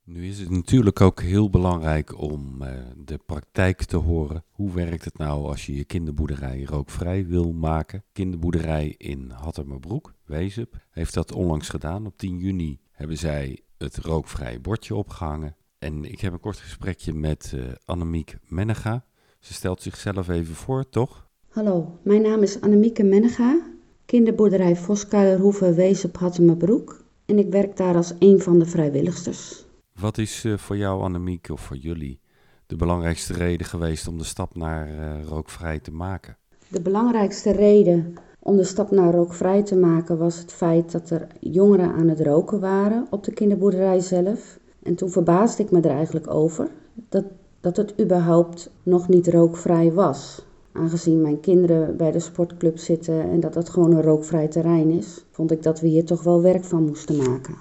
Nu 0.05 0.27
is 0.27 0.39
het 0.39 0.49
natuurlijk 0.49 1.01
ook 1.01 1.21
heel 1.21 1.49
belangrijk 1.49 2.21
om 2.21 2.61
uh, 2.61 2.69
de 2.97 3.17
praktijk 3.17 3.83
te 3.83 3.97
horen. 3.97 4.43
Hoe 4.49 4.73
werkt 4.73 5.05
het 5.05 5.17
nou 5.17 5.47
als 5.47 5.65
je 5.65 5.75
je 5.75 5.83
kinderboerderij 5.83 6.63
rookvrij 6.63 7.25
wil 7.25 7.51
maken? 7.51 8.03
Kinderboerderij 8.11 8.95
in 8.97 9.29
Hattermerbroek, 9.29 10.13
Wezep, 10.25 10.85
heeft 10.89 11.13
dat 11.13 11.31
onlangs 11.31 11.69
gedaan. 11.69 12.05
Op 12.05 12.17
10 12.17 12.37
juni 12.37 12.79
hebben 12.93 13.17
zij 13.17 13.59
het 13.77 13.97
rookvrij 13.97 14.61
bordje 14.61 14.95
opgehangen. 14.95 15.55
En 15.79 16.11
ik 16.11 16.19
heb 16.19 16.33
een 16.33 16.39
kort 16.39 16.57
gesprekje 16.57 17.13
met 17.13 17.51
uh, 17.55 17.63
Annemiek 17.85 18.37
Mennega. 18.47 19.05
Ze 19.39 19.53
stelt 19.53 19.81
zichzelf 19.81 20.27
even 20.29 20.55
voor, 20.55 20.89
toch? 20.89 21.27
Hallo, 21.49 21.99
mijn 22.03 22.21
naam 22.21 22.41
is 22.41 22.61
Annemieke 22.61 23.03
Mennega, 23.03 23.61
kinderboerderij 24.05 24.75
Voskuilerhoeve 24.75 25.73
Wezep 25.73 26.17
Hattermerbroek. 26.17 27.03
En 27.25 27.37
ik 27.37 27.51
werk 27.51 27.77
daar 27.77 27.95
als 27.95 28.13
een 28.19 28.39
van 28.39 28.59
de 28.59 28.65
vrijwilligsters. 28.65 29.65
Wat 29.99 30.17
is 30.17 30.43
uh, 30.43 30.57
voor 30.57 30.77
jou, 30.77 31.01
Annemiek, 31.01 31.49
of 31.49 31.61
voor 31.61 31.77
jullie 31.77 32.19
de 32.65 32.75
belangrijkste 32.75 33.33
reden 33.33 33.67
geweest 33.67 34.07
om 34.07 34.17
de 34.17 34.23
stap 34.23 34.55
naar 34.55 34.89
uh, 34.89 35.23
rookvrij 35.23 35.79
te 35.79 35.91
maken? 35.91 36.37
De 36.67 36.81
belangrijkste 36.81 37.51
reden 37.51 38.17
om 38.43 38.57
de 38.57 38.63
stap 38.63 38.91
naar 38.91 39.13
rookvrij 39.13 39.63
te 39.63 39.75
maken 39.75 40.17
was 40.17 40.37
het 40.37 40.51
feit 40.51 40.91
dat 40.91 41.09
er 41.09 41.27
jongeren 41.39 41.93
aan 41.93 42.07
het 42.07 42.19
roken 42.19 42.59
waren 42.59 43.07
op 43.09 43.23
de 43.23 43.33
kinderboerderij 43.33 43.99
zelf. 43.99 44.59
En 44.83 44.95
toen 44.95 45.09
verbaasde 45.09 45.63
ik 45.63 45.71
me 45.71 45.81
er 45.81 45.89
eigenlijk 45.89 46.33
over 46.33 46.69
dat, 47.09 47.25
dat 47.61 47.77
het 47.77 47.93
überhaupt 48.01 48.69
nog 48.83 49.07
niet 49.07 49.27
rookvrij 49.27 49.91
was. 49.91 50.45
Aangezien 50.71 51.21
mijn 51.21 51.39
kinderen 51.39 51.97
bij 51.97 52.11
de 52.11 52.19
sportclub 52.19 52.77
zitten 52.77 53.29
en 53.29 53.39
dat 53.39 53.53
dat 53.53 53.69
gewoon 53.69 53.91
een 53.91 54.01
rookvrij 54.01 54.47
terrein 54.47 54.89
is, 54.89 55.25
vond 55.31 55.51
ik 55.51 55.63
dat 55.63 55.79
we 55.79 55.87
hier 55.87 56.05
toch 56.05 56.23
wel 56.23 56.41
werk 56.41 56.63
van 56.63 56.85
moesten 56.85 57.17
maken. 57.17 57.55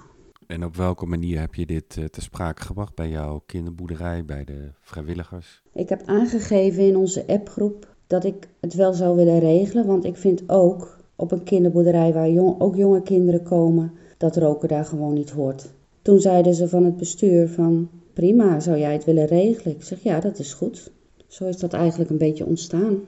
En 0.47 0.65
op 0.65 0.77
welke 0.77 1.07
manier 1.07 1.41
heb 1.41 1.55
je 1.55 1.67
dit 1.67 1.97
uh, 1.97 2.05
te 2.05 2.21
sprake 2.21 2.63
gebracht 2.63 2.95
bij 2.95 3.09
jouw 3.09 3.43
kinderboerderij, 3.47 4.25
bij 4.25 4.45
de 4.45 4.71
vrijwilligers? 4.81 5.63
Ik 5.73 5.89
heb 5.89 6.03
aangegeven 6.05 6.87
in 6.87 6.97
onze 6.97 7.27
appgroep 7.27 7.92
dat 8.13 8.25
ik 8.25 8.49
het 8.61 8.75
wel 8.75 8.93
zou 8.93 9.17
willen 9.17 9.39
regelen, 9.39 9.87
want 9.87 10.05
ik 10.05 10.17
vind 10.17 10.43
ook 10.47 10.99
op 11.17 11.33
een 11.33 11.43
kinderboerderij 11.43 12.13
waar 12.13 12.31
jong, 12.31 12.61
ook 12.61 12.77
jonge 12.77 13.03
kinderen 13.03 13.43
komen, 13.43 13.93
dat 14.19 14.37
roken 14.37 14.69
daar 14.69 14.85
gewoon 14.85 15.13
niet 15.15 15.31
hoort. 15.31 15.71
Toen 16.03 16.21
zeiden 16.21 16.55
ze 16.55 16.69
van 16.69 16.85
het 16.85 16.97
bestuur 16.97 17.49
van 17.49 17.91
prima, 18.13 18.61
zou 18.61 18.79
jij 18.79 18.93
het 18.93 19.05
willen 19.05 19.27
regelen? 19.27 19.75
Ik 19.75 19.83
zeg 19.83 20.03
ja, 20.03 20.21
dat 20.21 20.39
is 20.39 20.53
goed. 20.53 20.93
Zo 21.27 21.45
is 21.45 21.57
dat 21.57 21.73
eigenlijk 21.73 22.11
een 22.11 22.19
beetje 22.19 22.47
ontstaan. 22.47 23.01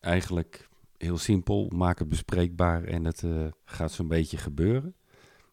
Eigenlijk 0.00 0.68
heel 0.96 1.18
simpel, 1.18 1.66
maak 1.74 1.98
het 1.98 2.08
bespreekbaar 2.08 2.84
en 2.84 3.04
het 3.04 3.22
uh, 3.22 3.46
gaat 3.64 3.92
zo'n 3.92 4.08
beetje 4.08 4.36
gebeuren. 4.36 4.94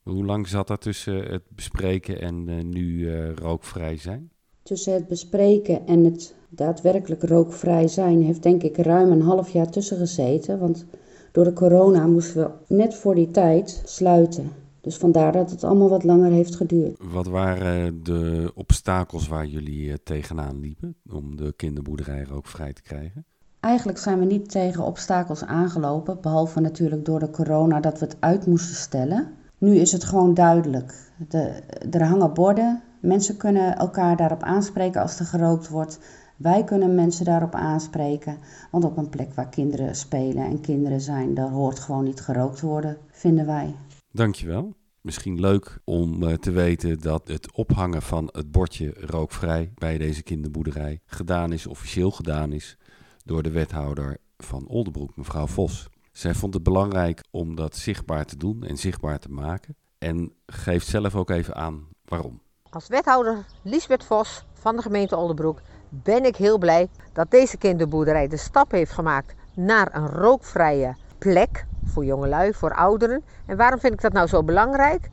Hoe 0.04 0.26
lang 0.26 0.48
zat 0.48 0.68
dat 0.68 0.82
tussen 0.82 1.32
het 1.32 1.44
bespreken 1.48 2.22
en 2.22 2.48
uh, 2.50 2.64
nu 2.64 2.84
uh, 2.84 3.34
rookvrij 3.34 3.98
zijn? 3.98 4.32
Tussen 4.64 4.94
het 4.94 5.08
bespreken 5.08 5.88
en 5.88 6.04
het 6.04 6.36
daadwerkelijk 6.50 7.24
rookvrij 7.24 7.88
zijn 7.88 8.24
heeft 8.24 8.44
denk 8.44 8.64
ik 8.64 8.78
ruim 8.78 9.12
een 9.12 9.22
half 9.22 9.50
jaar 9.50 9.70
tussen 9.70 9.98
gezeten. 9.98 10.60
Want 10.60 10.86
door 11.32 11.44
de 11.44 11.54
corona 11.54 12.08
moesten 12.08 12.44
we 12.44 12.76
net 12.76 12.96
voor 12.96 13.16
die 13.16 13.32
tijd 13.32 13.82
sluiten. 13.86 14.52
Dus 14.82 14.98
vandaar 14.98 15.32
dat 15.32 15.52
het 15.52 15.64
allemaal 15.64 15.90
wat 15.90 16.04
langer 16.04 16.32
heeft 16.32 16.56
geduurd. 16.56 16.98
Wat 17.12 17.28
waren 17.28 18.04
de 18.04 18.52
obstakels 18.56 19.28
waar 19.28 19.46
jullie 19.46 19.90
eh, 19.90 19.96
tegenaan 20.04 20.60
liepen 20.60 20.96
om 21.12 21.36
de 21.36 21.54
kinderboerderij 21.56 22.24
rookvrij 22.24 22.74
te 22.74 22.82
krijgen? 22.82 23.26
Eigenlijk 23.60 23.98
zijn 23.98 24.20
we 24.20 24.26
niet 24.26 24.50
tegen 24.50 24.84
obstakels 24.84 25.44
aangelopen, 25.44 26.22
behalve 26.22 26.60
natuurlijk 26.60 27.06
door 27.06 27.20
de 27.20 27.30
corona 27.30 27.80
dat 27.80 28.00
we 28.00 28.06
het 28.06 28.18
uit 28.20 28.46
moesten 28.46 28.76
stellen. 28.76 29.28
Nu 29.58 29.76
is 29.76 29.92
het 29.92 30.04
gewoon 30.04 30.34
duidelijk. 30.34 31.12
De, 31.30 31.62
er 31.92 32.04
hangen 32.04 32.34
borden, 32.34 32.82
mensen 33.02 33.38
kunnen 33.38 33.78
elkaar 33.78 34.18
daarop 34.18 34.44
aanspreken 34.44 35.02
als 35.02 35.20
er 35.20 35.26
gerookt 35.26 35.70
wordt. 35.70 36.00
Wij 36.40 36.64
kunnen 36.64 36.96
mensen 36.96 37.26
daarop 37.26 37.56
aanspreken, 37.56 38.38
want 38.72 38.84
op 38.84 38.98
een 38.98 39.10
plek 39.10 39.34
waar 39.34 39.50
kinderen 39.50 39.96
spelen 39.96 40.46
en 40.46 40.62
kinderen 40.62 41.02
zijn, 41.02 41.34
daar 41.34 41.50
hoort 41.50 41.80
gewoon 41.80 42.04
niet 42.04 42.22
gerookt 42.22 42.62
worden, 42.62 42.98
vinden 43.12 43.46
wij. 43.46 43.76
Dankjewel. 44.12 44.74
Misschien 45.02 45.40
leuk 45.40 45.80
om 45.84 46.24
uh, 46.24 46.34
te 46.34 46.52
weten 46.52 47.00
dat 47.00 47.28
het 47.28 47.54
ophangen 47.54 48.02
van 48.02 48.30
het 48.32 48.52
bordje 48.52 48.94
rookvrij 48.98 49.72
bij 49.76 49.98
deze 49.98 50.24
kinderboerderij 50.24 51.00
gedaan 51.06 51.52
is, 51.52 51.68
officieel 51.68 52.12
gedaan 52.12 52.52
is, 52.54 52.78
door 53.26 53.44
de 53.44 53.52
wethouder 53.52 54.18
van 54.38 54.68
Oldenbroek, 54.68 55.16
mevrouw 55.16 55.48
Vos. 55.48 55.90
Zij 56.12 56.34
vond 56.34 56.54
het 56.54 56.64
belangrijk 56.64 57.24
om 57.32 57.56
dat 57.56 57.76
zichtbaar 57.76 58.26
te 58.26 58.38
doen 58.38 58.64
en 58.64 58.78
zichtbaar 58.78 59.20
te 59.20 59.30
maken. 59.30 59.76
En 59.98 60.34
geeft 60.46 60.88
zelf 60.88 61.16
ook 61.16 61.30
even 61.30 61.56
aan 61.56 61.88
waarom. 62.06 62.42
Als 62.70 62.88
wethouder 62.88 63.46
Liesbeth 63.64 64.04
Vos 64.04 64.46
van 64.54 64.76
de 64.76 64.82
gemeente 64.82 65.16
Oldenbroek 65.16 65.62
ben 65.90 66.26
ik 66.26 66.36
heel 66.36 66.58
blij 66.58 66.90
dat 67.14 67.32
deze 67.32 67.58
kinderboerderij 67.58 68.28
de 68.28 68.38
stap 68.38 68.72
heeft 68.72 68.92
gemaakt 68.92 69.34
naar 69.54 69.96
een 69.96 70.08
rookvrije 70.08 70.96
plek 71.18 71.66
voor 71.84 72.06
jongelui, 72.06 72.54
voor 72.54 72.74
ouderen. 72.74 73.24
En 73.46 73.58
waarom 73.58 73.80
vind 73.80 73.94
ik 73.94 74.02
dat 74.02 74.14
nou 74.14 74.28
zo 74.28 74.44
belangrijk? 74.44 75.10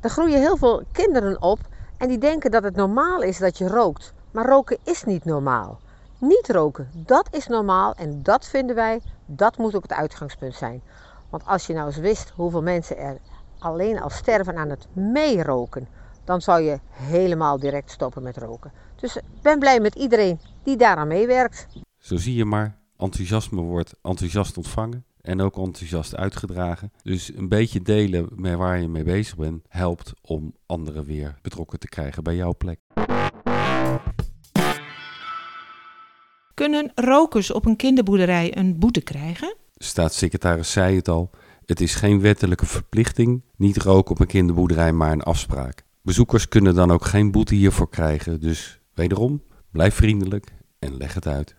Er 0.00 0.10
groeien 0.10 0.40
heel 0.40 0.56
veel 0.56 0.82
kinderen 0.92 1.42
op 1.42 1.58
en 1.96 2.08
die 2.08 2.18
denken 2.18 2.50
dat 2.50 2.62
het 2.62 2.76
normaal 2.76 3.20
is 3.22 3.38
dat 3.38 3.58
je 3.58 3.68
rookt. 3.68 4.12
Maar 4.30 4.46
roken 4.46 4.78
is 4.84 5.04
niet 5.04 5.24
normaal. 5.24 5.80
Niet 6.18 6.48
roken, 6.48 6.90
dat 6.92 7.28
is 7.30 7.46
normaal 7.46 7.94
en 7.94 8.22
dat 8.22 8.46
vinden 8.46 8.76
wij, 8.76 9.00
dat 9.26 9.56
moet 9.56 9.74
ook 9.74 9.82
het 9.82 9.92
uitgangspunt 9.92 10.54
zijn. 10.54 10.82
Want 11.30 11.46
als 11.46 11.66
je 11.66 11.74
nou 11.74 11.86
eens 11.86 11.96
wist 11.96 12.32
hoeveel 12.36 12.62
mensen 12.62 12.98
er 12.98 13.18
alleen 13.58 14.00
al 14.00 14.10
sterven 14.10 14.56
aan 14.56 14.70
het 14.70 14.86
meeroken, 14.92 15.88
dan 16.24 16.40
zou 16.40 16.60
je 16.60 16.80
helemaal 16.90 17.58
direct 17.58 17.90
stoppen 17.90 18.22
met 18.22 18.36
roken. 18.36 18.72
Dus 19.02 19.16
ik 19.16 19.22
ben 19.42 19.58
blij 19.58 19.80
met 19.80 19.94
iedereen 19.94 20.40
die 20.64 20.76
daaraan 20.76 21.08
meewerkt. 21.08 21.66
Zo 21.98 22.16
zie 22.16 22.34
je 22.34 22.44
maar, 22.44 22.78
enthousiasme 22.96 23.60
wordt 23.60 23.94
enthousiast 24.02 24.56
ontvangen 24.56 25.04
en 25.20 25.40
ook 25.40 25.56
enthousiast 25.56 26.16
uitgedragen. 26.16 26.92
Dus 27.02 27.34
een 27.34 27.48
beetje 27.48 27.82
delen 27.82 28.28
met 28.34 28.54
waar 28.54 28.80
je 28.80 28.88
mee 28.88 29.04
bezig 29.04 29.36
bent 29.36 29.64
helpt 29.68 30.12
om 30.20 30.54
anderen 30.66 31.04
weer 31.04 31.38
betrokken 31.42 31.78
te 31.78 31.88
krijgen 31.88 32.22
bij 32.22 32.36
jouw 32.36 32.54
plek. 32.56 32.80
Kunnen 36.54 36.92
rokers 36.94 37.52
op 37.52 37.66
een 37.66 37.76
kinderboerderij 37.76 38.56
een 38.56 38.78
boete 38.78 39.00
krijgen? 39.00 39.56
Staatssecretaris 39.74 40.72
zei 40.72 40.96
het 40.96 41.08
al. 41.08 41.30
Het 41.64 41.80
is 41.80 41.94
geen 41.94 42.20
wettelijke 42.20 42.66
verplichting, 42.66 43.42
niet 43.56 43.76
roken 43.76 44.10
op 44.10 44.20
een 44.20 44.26
kinderboerderij, 44.26 44.92
maar 44.92 45.12
een 45.12 45.22
afspraak. 45.22 45.84
Bezoekers 46.02 46.48
kunnen 46.48 46.74
dan 46.74 46.90
ook 46.90 47.04
geen 47.04 47.30
boete 47.30 47.54
hiervoor 47.54 47.88
krijgen, 47.88 48.40
dus 48.40 48.81
wederom, 48.94 49.42
blijf 49.70 49.94
vriendelijk 49.94 50.52
en 50.78 50.96
leg 50.96 51.14
het 51.14 51.26
uit. 51.26 51.56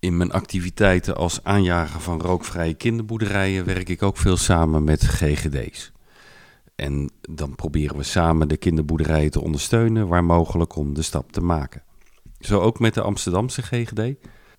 In 0.00 0.16
mijn 0.16 0.32
activiteiten 0.32 1.16
als 1.16 1.44
aanjager 1.44 2.00
van 2.00 2.20
rookvrije 2.20 2.74
kinderboerderijen 2.74 3.64
werk 3.64 3.88
ik 3.88 4.02
ook 4.02 4.16
veel 4.16 4.36
samen 4.36 4.84
met 4.84 5.02
GGD's. 5.02 5.92
En 6.74 7.10
dan 7.20 7.54
proberen 7.54 7.96
we 7.96 8.02
samen 8.02 8.48
de 8.48 8.56
kinderboerderijen 8.56 9.30
te 9.30 9.40
ondersteunen 9.40 10.08
waar 10.08 10.24
mogelijk 10.24 10.76
om 10.76 10.94
de 10.94 11.02
stap 11.02 11.32
te 11.32 11.40
maken. 11.40 11.82
Zo 12.38 12.60
ook 12.60 12.78
met 12.78 12.94
de 12.94 13.02
Amsterdamse 13.02 13.62
GGD. 13.62 13.98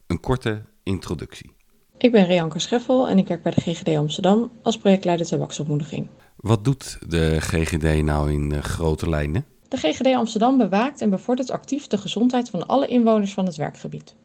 Een 0.08 0.19
korte 0.19 0.65
introductie. 0.84 1.59
Ik 2.00 2.12
ben 2.12 2.25
Rianke 2.25 2.60
Scheffel 2.60 3.08
en 3.08 3.18
ik 3.18 3.27
werk 3.27 3.44
bij 3.44 3.51
de 3.51 3.62
GGD 3.62 3.98
Amsterdam 3.98 4.51
als 4.62 4.77
projectleider 4.77 5.25
tabaksopmoediging. 5.25 6.08
Wat 6.36 6.63
doet 6.63 6.98
de 7.08 7.41
GGD 7.41 8.03
nou 8.03 8.32
in 8.32 8.51
uh, 8.51 8.60
grote 8.60 9.10
lijnen? 9.10 9.46
De 9.68 9.77
GGD 9.77 10.06
Amsterdam 10.06 10.58
bewaakt 10.58 11.01
en 11.01 11.10
bevordert 11.10 11.51
actief 11.51 11.88
de 11.88 11.98
gezondheid 11.98 12.50
van 12.50 12.68
alle 12.68 12.88
inwoners 12.88 13.34
van 13.34 13.46
het 13.46 13.56
werkgebied. 13.56 14.15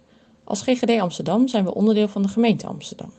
Als 0.44 0.62
GGD 0.62 1.00
Amsterdam 1.00 1.48
zijn 1.48 1.64
we 1.64 1.74
onderdeel 1.74 2.08
van 2.08 2.22
de 2.22 2.28
gemeente 2.28 2.66
Amsterdam. 2.66 3.12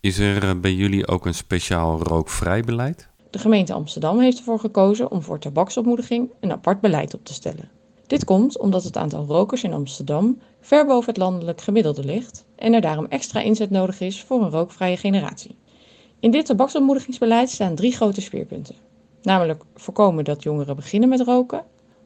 Is 0.00 0.18
er 0.18 0.44
uh, 0.44 0.50
bij 0.60 0.74
jullie 0.74 1.08
ook 1.08 1.26
een 1.26 1.34
speciaal 1.34 2.02
rookvrij 2.02 2.62
beleid? 2.62 3.08
De 3.30 3.38
gemeente 3.38 3.72
Amsterdam 3.72 4.20
heeft 4.20 4.38
ervoor 4.38 4.58
gekozen 4.58 5.10
om 5.10 5.22
voor 5.22 5.38
tabaksopmoediging 5.38 6.30
een 6.40 6.52
apart 6.52 6.80
beleid 6.80 7.14
op 7.14 7.24
te 7.24 7.34
stellen. 7.34 7.70
Dit 8.06 8.24
komt 8.24 8.58
omdat 8.58 8.84
het 8.84 8.96
aantal 8.96 9.24
rokers 9.26 9.62
in 9.62 9.72
Amsterdam 9.72 10.38
ver 10.64 10.86
boven 10.86 11.08
het 11.08 11.16
landelijk 11.16 11.60
gemiddelde 11.60 12.04
ligt 12.04 12.44
en 12.56 12.72
er 12.72 12.80
daarom 12.80 13.06
extra 13.08 13.40
inzet 13.40 13.70
nodig 13.70 14.00
is 14.00 14.22
voor 14.22 14.42
een 14.42 14.50
rookvrije 14.50 14.96
generatie. 14.96 15.56
In 16.20 16.30
dit 16.30 16.46
tabaksopmoedigingsbeleid 16.46 17.50
staan 17.50 17.74
drie 17.74 17.92
grote 17.92 18.20
speerpunten. 18.20 18.74
Namelijk 19.22 19.62
voorkomen 19.74 20.24
dat 20.24 20.42
jongeren 20.42 20.76
beginnen 20.76 21.08
met 21.08 21.20
roken, 21.20 21.64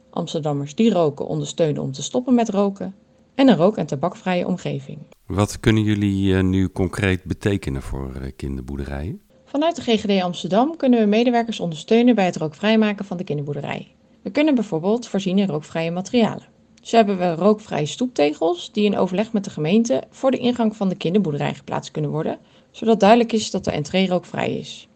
Amsterdammers 0.09 0.75
die 0.75 0.91
roken 0.91 1.27
ondersteunen 1.27 1.81
om 1.81 1.91
te 1.91 2.03
stoppen 2.03 2.33
met 2.33 2.49
roken 2.49 2.95
en 3.35 3.47
een 3.47 3.55
rook- 3.55 3.77
en 3.77 3.85
tabakvrije 3.85 4.47
omgeving. 4.47 4.97
Wat 5.25 5.59
kunnen 5.59 5.83
jullie 5.83 6.33
uh, 6.33 6.43
nu 6.43 6.69
concreet 6.69 7.23
betekenen 7.23 7.81
voor 7.81 8.11
uh, 8.21 8.31
kinderboerderijen? 8.35 9.21
Vanuit 9.45 9.75
de 9.75 9.81
GGD 9.81 10.21
Amsterdam 10.21 10.75
kunnen 10.77 10.99
we 10.99 11.05
medewerkers 11.05 11.59
ondersteunen 11.59 12.15
bij 12.15 12.25
het 12.25 12.35
rookvrijmaken 12.35 13.05
van 13.05 13.17
de 13.17 13.23
kinderboerderij. 13.23 13.95
We 14.21 14.29
kunnen 14.31 14.55
bijvoorbeeld 14.55 15.07
voorzien 15.07 15.37
in 15.37 15.47
rookvrije 15.47 15.91
materialen. 15.91 16.55
Zo 16.87 16.95
hebben 16.95 17.17
we 17.17 17.35
rookvrije 17.35 17.85
stoeptegels 17.85 18.71
die 18.71 18.85
in 18.85 18.97
overleg 18.97 19.33
met 19.33 19.43
de 19.43 19.49
gemeente 19.49 20.03
voor 20.09 20.31
de 20.31 20.37
ingang 20.37 20.75
van 20.75 20.89
de 20.89 20.95
kinderboerderij 20.95 21.53
geplaatst 21.53 21.91
kunnen 21.91 22.11
worden, 22.11 22.39
zodat 22.71 22.99
duidelijk 22.99 23.31
is 23.31 23.51
dat 23.51 23.63
de 23.63 23.71
entree 23.71 24.07
rookvrij 24.07 24.57
is. 24.57 24.87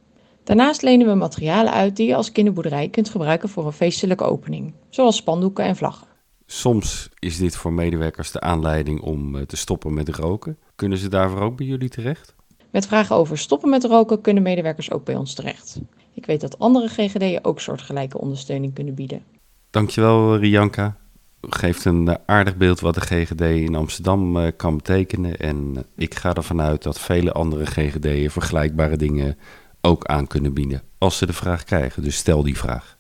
Daarnaast 0.44 0.82
lenen 0.82 1.08
we 1.08 1.14
materialen 1.14 1.74
uit 1.74 1.96
die 1.96 2.08
je 2.08 2.16
als 2.16 2.32
kinderboerderij 2.32 2.90
kunt 2.90 3.10
gebruiken 3.10 3.50
voor 3.50 3.66
een 3.66 3.72
feestelijke 3.72 4.24
opening, 4.24 4.74
zoals 4.90 5.16
spandoeken 5.16 5.66
en 5.66 5.76
vlaggen. 5.76 6.08
Soms 6.46 7.10
is 7.20 7.38
dit 7.38 7.56
voor 7.56 7.74
medewerkers 7.74 8.32
de 8.32 8.42
aanleiding 8.42 9.02
om 9.02 9.36
eh, 9.36 9.42
te 9.42 9.58
stoppen 9.58 9.94
met 9.94 10.10
roken. 10.10 10.58
Kunnen 10.76 10.98
ze 10.98 11.10
daarvoor 11.10 11.42
ook 11.42 11.58
bij 11.58 11.66
jullie 11.66 11.90
terecht? 11.90 12.36
Met 12.70 12.88
vragen 12.88 13.16
over 13.16 13.38
stoppen 13.38 13.70
met 13.70 13.84
roken 13.84 14.22
kunnen 14.22 14.44
medewerkers 14.44 14.92
ook 14.92 15.06
bij 15.06 15.16
ons 15.16 15.34
terecht. 15.34 15.80
Ik 16.14 16.26
weet 16.26 16.42
dat 16.42 16.60
andere 16.60 16.88
GGD'en 16.88 17.46
ook 17.46 17.60
soortgelijke 17.60 18.18
ondersteuning 18.18 18.74
kunnen 18.74 18.94
bieden. 18.94 19.24
Dankjewel 19.70 20.38
Rianka. 20.38 21.00
Geeft 21.50 21.86
een 21.86 22.08
eh, 22.08 22.16
aardig 22.26 22.58
beeld 22.58 22.80
wat 22.80 22.94
de 22.94 23.02
GGD 23.02 23.42
in 23.42 23.76
Amsterdam 23.76 24.38
uh, 24.38 24.48
kan 24.58 24.76
betekenen. 24.76 25.38
En 25.38 25.86
ik 25.96 26.16
ga 26.16 26.34
ervan 26.34 26.62
uit 26.62 26.84
dat 26.84 27.00
vele 27.00 27.32
andere 27.32 27.66
GGD'en 27.66 28.32
vergelijkbare 28.32 28.98
dingen 28.98 29.38
ook 29.82 30.06
aan 30.06 30.28
kunnen 30.28 30.54
bieden. 30.54 30.82
Als 30.98 31.18
ze 31.18 31.26
de 31.26 31.34
vraag 31.34 31.64
krijgen. 31.64 32.04
Dus 32.04 32.16
stel 32.16 32.44
die 32.44 32.58
vraag. 32.58 32.98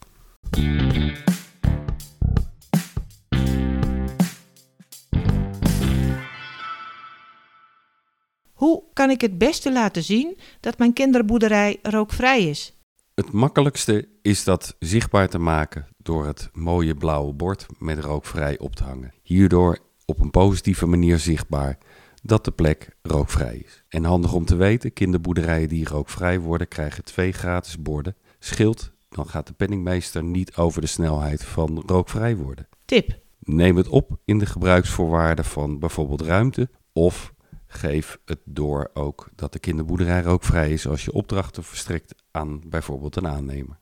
Hoe 8.54 8.84
kan 8.94 9.10
ik 9.10 9.22
het 9.22 9.38
beste 9.38 9.72
laten 9.72 10.04
zien 10.04 10.38
dat 10.60 10.78
mijn 10.78 10.94
kinderboerderij 10.94 11.80
rookvrij 11.82 12.44
is? 12.44 12.74
Het 13.15 13.32
makkelijkste 13.32 14.08
is 14.22 14.44
dat 14.44 14.75
zichtbaar 14.80 15.30
te 15.30 15.39
maken 15.39 15.88
door 15.98 16.25
het 16.25 16.50
mooie 16.53 16.96
blauwe 16.96 17.34
bord 17.34 17.65
met 17.80 18.00
rookvrij 18.00 18.60
op 18.60 18.75
te 18.75 18.84
hangen. 18.84 19.13
Hierdoor 19.24 19.80
op 20.06 20.20
een 20.20 20.32
positieve 20.32 20.86
manier 20.86 21.20
zichtbaar 21.20 21.77
dat 22.24 22.46
de 22.46 22.51
plek 22.51 22.96
rookvrij 23.01 23.56
is. 23.56 23.84
En 23.89 24.03
handig 24.03 24.34
om 24.34 24.46
te 24.46 24.56
weten, 24.56 24.94
kinderboerderijen 24.94 25.70
die 25.70 25.88
rookvrij 25.88 26.39
worden 26.39 26.68
krijgen 26.68 27.03
twee 27.03 27.32
gratis 27.32 27.82
borden. 27.82 28.15
Schild, 28.39 28.91
dan 29.10 29.27
gaat 29.27 29.48
de 29.48 29.53
penningmeester 29.53 30.24
niet 30.24 30.56
over 30.56 30.82
de 30.82 30.88
snelheid 30.88 31.44
van 31.44 31.84
rookvrij 31.86 32.36
worden. 32.36 32.68
Tip. 32.86 33.20
Neem 33.39 33.75
het 33.75 33.88
op 33.88 34.20
in 34.25 34.39
de 34.39 34.46
gebruiksvoorwaarden 34.46 35.46
van 35.46 35.80
bijvoorbeeld 35.80 36.22
ruimte 36.22 36.70
of 36.94 37.34
geef 37.72 38.20
het 38.25 38.40
door 38.44 38.90
ook 38.94 39.30
dat 39.36 39.54
de 39.54 39.60
kinderboerderij 39.60 40.22
rookvrij 40.22 40.72
is 40.72 40.88
als 40.88 41.06
je 41.06 41.13
opdrachten 41.13 41.63
verstrekt 41.63 42.16
aan 42.32 42.62
bijvoorbeeld 42.66 43.16
een 43.16 43.28
aannemer. 43.28 43.80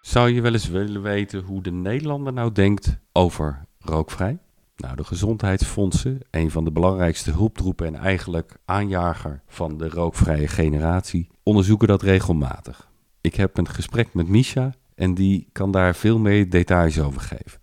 Zou 0.00 0.30
je 0.30 0.40
wel 0.40 0.52
eens 0.52 0.68
willen 0.68 1.02
weten 1.02 1.42
hoe 1.42 1.62
de 1.62 1.70
Nederlander 1.72 2.32
nou 2.32 2.52
denkt 2.52 2.98
over 3.12 3.64
rookvrij? 3.78 4.38
Nou, 4.76 4.96
de 4.96 5.04
gezondheidsfondsen, 5.04 6.20
een 6.30 6.50
van 6.50 6.64
de 6.64 6.72
belangrijkste 6.72 7.30
hulptroepen 7.30 7.86
en 7.86 7.94
eigenlijk 7.94 8.56
aanjager 8.64 9.42
van 9.46 9.78
de 9.78 9.88
rookvrije 9.88 10.48
generatie, 10.48 11.28
onderzoeken 11.42 11.88
dat 11.88 12.02
regelmatig. 12.02 12.90
Ik 13.20 13.34
heb 13.34 13.58
een 13.58 13.68
gesprek 13.68 14.14
met 14.14 14.28
Misha 14.28 14.74
en 14.94 15.14
die 15.14 15.48
kan 15.52 15.70
daar 15.70 15.94
veel 15.94 16.18
meer 16.18 16.50
details 16.50 17.00
over 17.00 17.20
geven. 17.20 17.59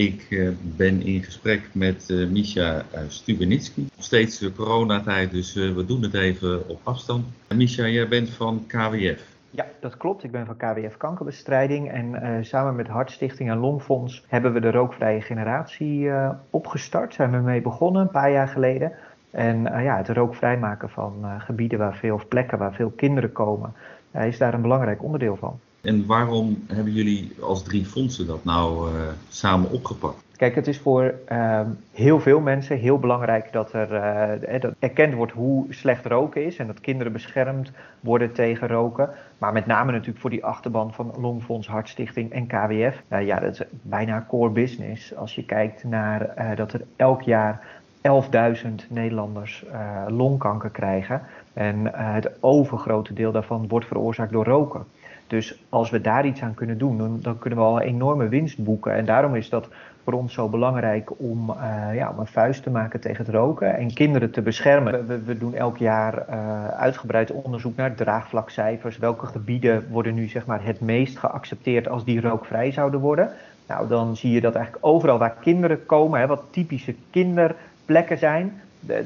Ik 0.00 0.30
uh, 0.30 0.50
ben 0.76 1.02
in 1.02 1.22
gesprek 1.22 1.68
met 1.72 2.08
uh, 2.10 2.28
Misha 2.28 2.74
uh, 2.76 3.00
Stubenitski. 3.08 3.80
Nog 3.80 4.04
steeds 4.04 4.38
de 4.38 4.52
coronatijd, 4.52 5.30
dus 5.30 5.54
we 5.54 5.84
doen 5.86 6.02
het 6.02 6.14
even 6.14 6.68
op 6.68 6.80
afstand. 6.82 7.24
Misha, 7.54 7.86
jij 7.86 8.08
bent 8.08 8.30
van 8.30 8.64
KWF. 8.66 9.22
Ja, 9.50 9.66
dat 9.80 9.96
klopt. 9.96 10.24
Ik 10.24 10.30
ben 10.30 10.46
van 10.46 10.56
KWF 10.56 10.96
Kankerbestrijding 10.96 11.90
en 11.90 12.44
samen 12.44 12.76
met 12.76 12.86
Hartstichting 12.86 13.50
en 13.50 13.58
Longfonds 13.58 14.24
hebben 14.26 14.52
we 14.52 14.60
de 14.60 14.70
rookvrije 14.70 15.20
generatie 15.20 16.10
opgestart. 16.50 17.14
Zijn 17.14 17.30
we 17.30 17.36
mee 17.36 17.60
begonnen 17.60 18.02
een 18.02 18.10
paar 18.10 18.30
jaar 18.30 18.48
geleden. 18.48 18.92
En 19.30 19.62
ja, 19.62 19.96
het 19.96 20.08
rookvrij 20.08 20.58
maken 20.58 20.90
van 20.90 21.24
gebieden 21.38 21.78
waar 21.78 21.96
veel, 21.96 22.14
of 22.14 22.28
plekken 22.28 22.58
waar 22.58 22.74
veel 22.74 22.90
kinderen 22.90 23.32
komen, 23.32 23.72
is 24.12 24.38
daar 24.38 24.54
een 24.54 24.62
belangrijk 24.62 25.02
onderdeel 25.02 25.36
van. 25.36 25.60
En 25.86 26.06
waarom 26.06 26.64
hebben 26.66 26.92
jullie 26.92 27.32
als 27.40 27.62
drie 27.62 27.84
fondsen 27.84 28.26
dat 28.26 28.44
nou 28.44 28.90
uh, 28.90 29.00
samen 29.28 29.70
opgepakt? 29.70 30.24
Kijk, 30.36 30.54
het 30.54 30.66
is 30.66 30.78
voor 30.78 31.14
uh, 31.32 31.60
heel 31.92 32.20
veel 32.20 32.40
mensen 32.40 32.78
heel 32.78 32.98
belangrijk 32.98 33.52
dat 33.52 33.72
er 33.72 33.92
uh, 33.92 34.60
dat 34.60 34.74
erkend 34.78 35.14
wordt 35.14 35.32
hoe 35.32 35.66
slecht 35.68 36.06
roken 36.06 36.44
is 36.44 36.56
en 36.56 36.66
dat 36.66 36.80
kinderen 36.80 37.12
beschermd 37.12 37.70
worden 38.00 38.32
tegen 38.32 38.68
roken. 38.68 39.10
Maar 39.38 39.52
met 39.52 39.66
name 39.66 39.92
natuurlijk 39.92 40.18
voor 40.18 40.30
die 40.30 40.44
achterban 40.44 40.92
van 40.92 41.14
Longfonds, 41.20 41.68
Hartstichting 41.68 42.32
en 42.32 42.46
KWF. 42.46 43.02
Uh, 43.08 43.26
ja, 43.26 43.40
dat 43.40 43.52
is 43.52 43.62
bijna 43.70 44.26
core 44.28 44.50
business. 44.50 45.14
Als 45.14 45.34
je 45.34 45.44
kijkt 45.44 45.84
naar 45.84 46.54
dat 46.56 46.72
er 46.72 46.80
elk 46.96 47.22
jaar 47.22 47.60
11.000 47.96 48.68
Nederlanders 48.88 49.64
longkanker 50.08 50.70
krijgen. 50.70 51.22
En 51.52 51.94
het 51.94 52.30
overgrote 52.40 53.12
deel 53.12 53.32
daarvan 53.32 53.68
wordt 53.68 53.86
veroorzaakt 53.86 54.32
door 54.32 54.44
roken. 54.44 54.84
Dus 55.26 55.64
als 55.68 55.90
we 55.90 56.00
daar 56.00 56.26
iets 56.26 56.42
aan 56.42 56.54
kunnen 56.54 56.78
doen, 56.78 56.98
dan, 56.98 57.18
dan, 57.22 57.38
kunnen 57.38 57.58
we 57.58 57.64
al 57.64 57.76
een 57.76 57.86
enorme 57.86 58.28
winst 58.28 58.64
boeken. 58.64 58.94
En 58.94 59.04
daarom 59.04 59.34
is 59.34 59.48
dat 59.48 59.68
voor 60.04 60.12
ons 60.12 60.32
zo 60.32 60.48
belangrijk 60.48 61.10
om, 61.20 61.50
uh, 61.50 61.94
ja, 61.94 62.10
om 62.10 62.18
een 62.18 62.26
vuist 62.26 62.62
te 62.62 62.70
maken 62.70 63.00
tegen 63.00 63.24
het 63.24 63.34
roken 63.34 63.76
en 63.76 63.94
kinderen 63.94 64.30
te 64.30 64.42
beschermen. 64.42 65.06
We, 65.06 65.22
we 65.22 65.38
doen 65.38 65.54
elk 65.54 65.76
jaar 65.76 66.24
uh, 66.30 66.68
uitgebreid 66.68 67.30
onderzoek 67.30 67.76
naar 67.76 67.94
draagvlakcijfers. 67.94 68.98
Welke 68.98 69.26
gebieden 69.26 69.86
worden 69.90 70.14
nu 70.14 70.28
zeg 70.28 70.46
maar, 70.46 70.64
het 70.64 70.80
meest 70.80 71.18
geaccepteerd 71.18 71.88
als 71.88 72.04
die 72.04 72.20
rookvrij 72.20 72.72
zouden 72.72 73.00
worden? 73.00 73.30
Nou, 73.66 73.88
dan 73.88 74.16
zie 74.16 74.30
je 74.30 74.40
dat 74.40 74.54
eigenlijk 74.54 74.86
overal 74.86 75.18
waar 75.18 75.36
kinderen 75.40 75.86
komen, 75.86 76.20
hè, 76.20 76.26
wat 76.26 76.42
typische 76.50 76.94
kinderplekken 77.10 78.18
zijn, 78.18 78.60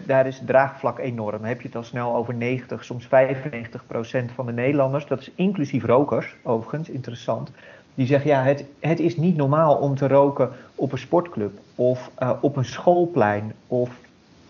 daar 0.06 0.26
is 0.26 0.38
het 0.38 0.46
draagvlak 0.46 0.98
enorm. 0.98 1.38
Dan 1.38 1.48
heb 1.48 1.60
je 1.60 1.66
het 1.66 1.76
al 1.76 1.82
snel 1.82 2.14
over 2.14 2.34
90, 2.34 2.84
soms 2.84 3.06
95 3.06 3.86
procent 3.86 4.32
van 4.32 4.46
de 4.46 4.52
Nederlanders. 4.52 5.06
Dat 5.06 5.20
is 5.20 5.30
inclusief 5.34 5.84
rokers, 5.84 6.36
overigens, 6.42 6.88
interessant. 6.88 7.50
Die 7.94 8.06
zeggen, 8.06 8.30
ja, 8.30 8.42
het, 8.42 8.64
het 8.78 9.00
is 9.00 9.16
niet 9.16 9.36
normaal 9.36 9.76
om 9.76 9.94
te 9.94 10.08
roken 10.08 10.50
op 10.74 10.92
een 10.92 10.98
sportclub 10.98 11.58
of 11.74 12.10
uh, 12.18 12.32
op 12.40 12.56
een 12.56 12.64
schoolplein 12.64 13.52
of 13.66 13.90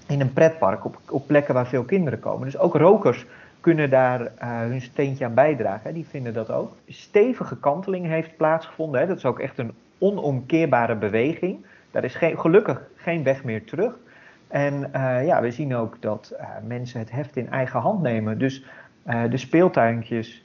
in 0.07 0.21
een 0.21 0.33
pretpark, 0.33 0.85
op, 0.85 1.23
plekken 1.27 1.55
waar 1.55 1.67
veel 1.67 1.83
kinderen 1.83 2.21
komen. 2.21 2.45
Dus 2.45 2.59
ook 2.59 2.75
rokers 2.75 3.27
kunnen 3.61 3.91
daar 3.91 4.21
uh, 4.21 4.29
hun 4.41 4.81
steentje 4.81 5.25
aan 5.25 5.35
bijdragen. 5.35 5.81
Hè. 5.83 5.93
Die 5.93 6.07
vinden 6.11 6.35
dat 6.35 6.51
ook. 6.51 6.73
Stevige 6.89 7.57
kanteling 7.57 8.07
heeft 8.07 8.37
plaatsgevonden. 8.37 9.01
Hè. 9.01 9.07
Dat 9.07 9.17
is 9.17 9.25
ook 9.25 9.39
echt 9.39 9.59
een 9.59 9.73
onomkeerbare 9.99 10.95
beweging. 10.95 11.65
Daar 11.91 12.05
is 12.05 12.15
geen, 12.15 12.39
gelukkig 12.39 12.83
geen 12.97 13.23
weg 13.23 13.45
meer 13.45 13.65
terug. 13.65 13.99
En 14.51 14.91
uh, 14.95 15.27
ja, 15.27 15.41
we 15.41 15.51
zien 15.51 15.75
ook 15.75 15.97
dat 16.01 16.33
uh, 16.41 16.49
mensen 16.67 17.01
het 17.01 17.11
heft 17.11 17.37
in 17.37 17.51
eigen 17.51 17.81
hand 17.81 18.03
nemen. 18.03 18.39
Dus 18.39 18.65
uh, 19.07 19.23
de 19.31 19.37
speeltuintjes 19.37 20.45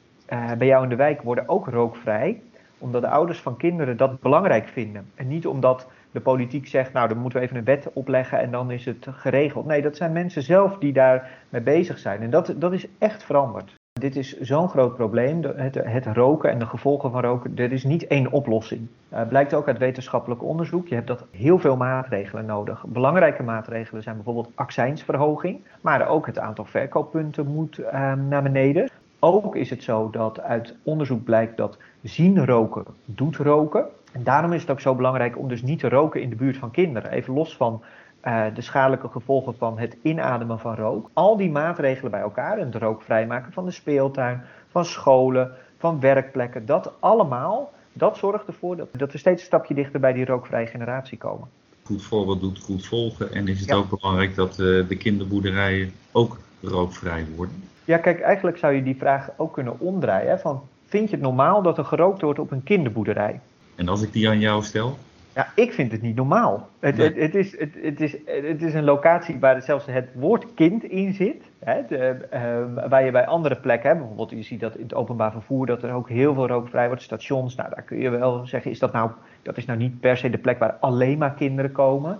bij 0.57 0.67
jou 0.67 0.83
in 0.83 0.89
de 0.89 0.95
wijk 0.95 1.21
worden 1.21 1.49
ook 1.49 1.67
rookvrij. 1.67 2.41
Omdat 2.77 3.01
de 3.01 3.09
ouders 3.09 3.41
van 3.41 3.57
kinderen 3.57 3.97
dat 3.97 4.19
belangrijk 4.19 4.67
vinden. 4.67 5.11
En 5.15 5.27
niet 5.27 5.47
omdat 5.47 5.87
de 6.11 6.19
politiek 6.19 6.67
zegt, 6.67 6.93
nou 6.93 7.07
dan 7.07 7.17
moeten 7.17 7.39
we 7.39 7.45
even 7.45 7.57
een 7.57 7.63
wet 7.63 7.93
opleggen 7.93 8.39
en 8.39 8.51
dan 8.51 8.71
is 8.71 8.85
het 8.85 9.07
geregeld. 9.09 9.65
Nee, 9.65 9.81
dat 9.81 9.95
zijn 9.95 10.11
mensen 10.11 10.41
zelf 10.41 10.77
die 10.77 10.93
daar 10.93 11.29
mee 11.49 11.61
bezig 11.61 11.99
zijn. 11.99 12.21
En 12.21 12.29
dat, 12.29 12.53
dat 12.57 12.73
is 12.73 12.87
echt 12.97 13.23
veranderd. 13.23 13.73
Dit 13.99 14.15
is 14.15 14.39
zo'n 14.39 14.69
groot 14.69 14.95
probleem, 14.95 15.43
het, 15.43 15.75
het, 15.75 16.05
roken 16.05 16.49
en 16.49 16.59
de 16.59 16.65
gevolgen 16.65 17.11
van 17.11 17.21
roken. 17.21 17.51
Er 17.55 17.71
is 17.71 17.83
niet 17.83 18.07
één 18.07 18.31
oplossing. 18.31 18.87
Uh, 19.13 19.27
blijkt 19.27 19.53
ook 19.53 19.67
uit 19.67 19.77
wetenschappelijk 19.77 20.43
onderzoek. 20.43 20.87
Je 20.87 20.95
hebt 20.95 21.07
dat 21.07 21.25
heel 21.31 21.59
veel 21.59 21.77
maatregelen 21.77 22.45
nodig. 22.45 22.85
Belangrijke 22.87 23.43
maatregelen 23.43 24.03
zijn 24.03 24.15
bijvoorbeeld 24.15 24.51
accijnsverhoging. 24.55 25.61
Maar 25.81 26.07
ook 26.07 26.25
het 26.25 26.39
aantal 26.39 26.65
verkooppunten 26.65 27.47
moet 27.47 27.79
uh, 27.79 28.13
naar 28.13 28.43
beneden. 28.43 28.89
Ook 29.19 29.55
is 29.55 29.69
het 29.69 29.83
zo 29.83 30.09
dat 30.09 30.41
uit 30.41 30.75
onderzoek 30.83 31.23
blijkt 31.23 31.57
dat 31.57 31.77
zien 32.01 32.45
roken 32.45 32.85
doet 33.05 33.35
roken. 33.35 33.85
En 34.11 34.23
daarom 34.23 34.53
is 34.53 34.61
het 34.61 34.71
ook 34.71 34.81
zo 34.81 34.95
belangrijk 34.95 35.37
om 35.37 35.47
dus 35.47 35.61
niet 35.61 35.79
te 35.79 35.89
roken 35.89 36.21
in 36.21 36.29
de 36.29 36.35
buurt 36.35 36.57
van 36.57 36.71
kinderen. 36.71 37.11
Even 37.11 37.33
los 37.33 37.55
van 37.57 37.81
uh, 38.27 38.45
de 38.53 38.61
schadelijke 38.61 39.07
gevolgen 39.07 39.55
van 39.57 39.79
het 39.79 39.97
inademen 40.01 40.59
van 40.59 40.75
rook. 40.75 41.09
Al 41.13 41.37
die 41.37 41.51
maatregelen 41.51 42.11
bij 42.11 42.19
elkaar, 42.19 42.57
het 42.57 42.75
rook 42.75 43.01
vrijmaken 43.01 43.51
van 43.51 43.65
de 43.65 43.71
speeltuin, 43.71 44.41
van 44.69 44.85
scholen, 44.85 45.51
van 45.77 45.99
werkplekken, 45.99 46.65
dat 46.65 46.91
allemaal, 46.99 47.73
dat 47.93 48.17
zorgt 48.17 48.47
ervoor 48.47 48.75
dat, 48.75 48.87
dat 48.91 49.11
we 49.11 49.17
steeds 49.17 49.41
een 49.41 49.47
stapje 49.47 49.73
dichter 49.73 49.99
bij 49.99 50.13
die 50.13 50.25
rookvrije 50.25 50.67
generatie 50.67 51.17
komen. 51.17 51.47
Goed 51.83 52.03
voorbeeld 52.03 52.41
doet 52.41 52.59
goed 52.59 52.85
volgen 52.85 53.33
en 53.33 53.47
is 53.47 53.59
het 53.59 53.69
ja. 53.69 53.75
ook 53.75 53.99
belangrijk 53.99 54.35
dat 54.35 54.51
uh, 54.51 54.87
de 54.87 54.97
kinderboerderijen 54.97 55.93
ook 56.11 56.37
rookvrij 56.61 57.25
worden? 57.35 57.63
Ja, 57.83 57.97
kijk, 57.97 58.21
eigenlijk 58.21 58.57
zou 58.57 58.73
je 58.73 58.83
die 58.83 58.95
vraag 58.95 59.29
ook 59.37 59.53
kunnen 59.53 59.79
omdraaien. 59.79 60.39
Van, 60.39 60.61
vind 60.85 61.09
je 61.09 61.15
het 61.15 61.25
normaal 61.25 61.61
dat 61.61 61.77
er 61.77 61.85
gerookt 61.85 62.21
wordt 62.21 62.39
op 62.39 62.51
een 62.51 62.63
kinderboerderij? 62.63 63.39
En 63.75 63.87
als 63.87 64.01
ik 64.01 64.13
die 64.13 64.29
aan 64.29 64.39
jou 64.39 64.63
stel? 64.63 64.97
Ja, 65.35 65.47
ik 65.55 65.73
vind 65.73 65.91
het 65.91 66.01
niet 66.01 66.15
normaal. 66.15 66.69
Het, 66.79 66.97
Nee. 66.97 67.07
het, 67.07 67.17
het, 67.17 67.35
is, 67.35 67.59
het, 67.59 67.73
het, 67.81 68.01
is, 68.01 68.15
het 68.25 68.61
is 68.61 68.73
een 68.73 68.83
locatie 68.83 69.39
waar 69.39 69.61
zelfs 69.61 69.85
het 69.85 70.09
woord 70.13 70.53
kind 70.53 70.83
in 70.83 71.13
zit. 71.13 71.43
Hè, 71.59 71.81
de, 71.87 71.97
eh, 72.29 72.89
waar 72.89 73.05
je 73.05 73.11
bij 73.11 73.25
andere 73.25 73.55
plekken, 73.55 73.89
hè, 73.89 73.95
bijvoorbeeld 73.95 74.29
je 74.29 74.43
ziet 74.43 74.59
dat 74.59 74.75
in 74.75 74.83
het 74.83 74.93
openbaar 74.93 75.31
vervoer, 75.31 75.65
dat 75.65 75.83
er 75.83 75.93
ook 75.93 76.09
heel 76.09 76.33
veel 76.33 76.47
rookvrij 76.47 76.87
wordt. 76.87 77.01
Stations, 77.01 77.55
nou 77.55 77.69
daar 77.69 77.81
kun 77.81 77.97
je 77.97 78.09
wel 78.09 78.45
zeggen, 78.45 78.71
is 78.71 78.79
dat 78.79 78.91
nou, 78.91 79.11
dat 79.41 79.57
is 79.57 79.65
nou 79.65 79.79
niet 79.79 79.99
per 79.99 80.17
se 80.17 80.29
de 80.29 80.37
plek 80.37 80.59
waar 80.59 80.77
alleen 80.79 81.17
maar 81.17 81.33
kinderen 81.33 81.71
komen. 81.71 82.17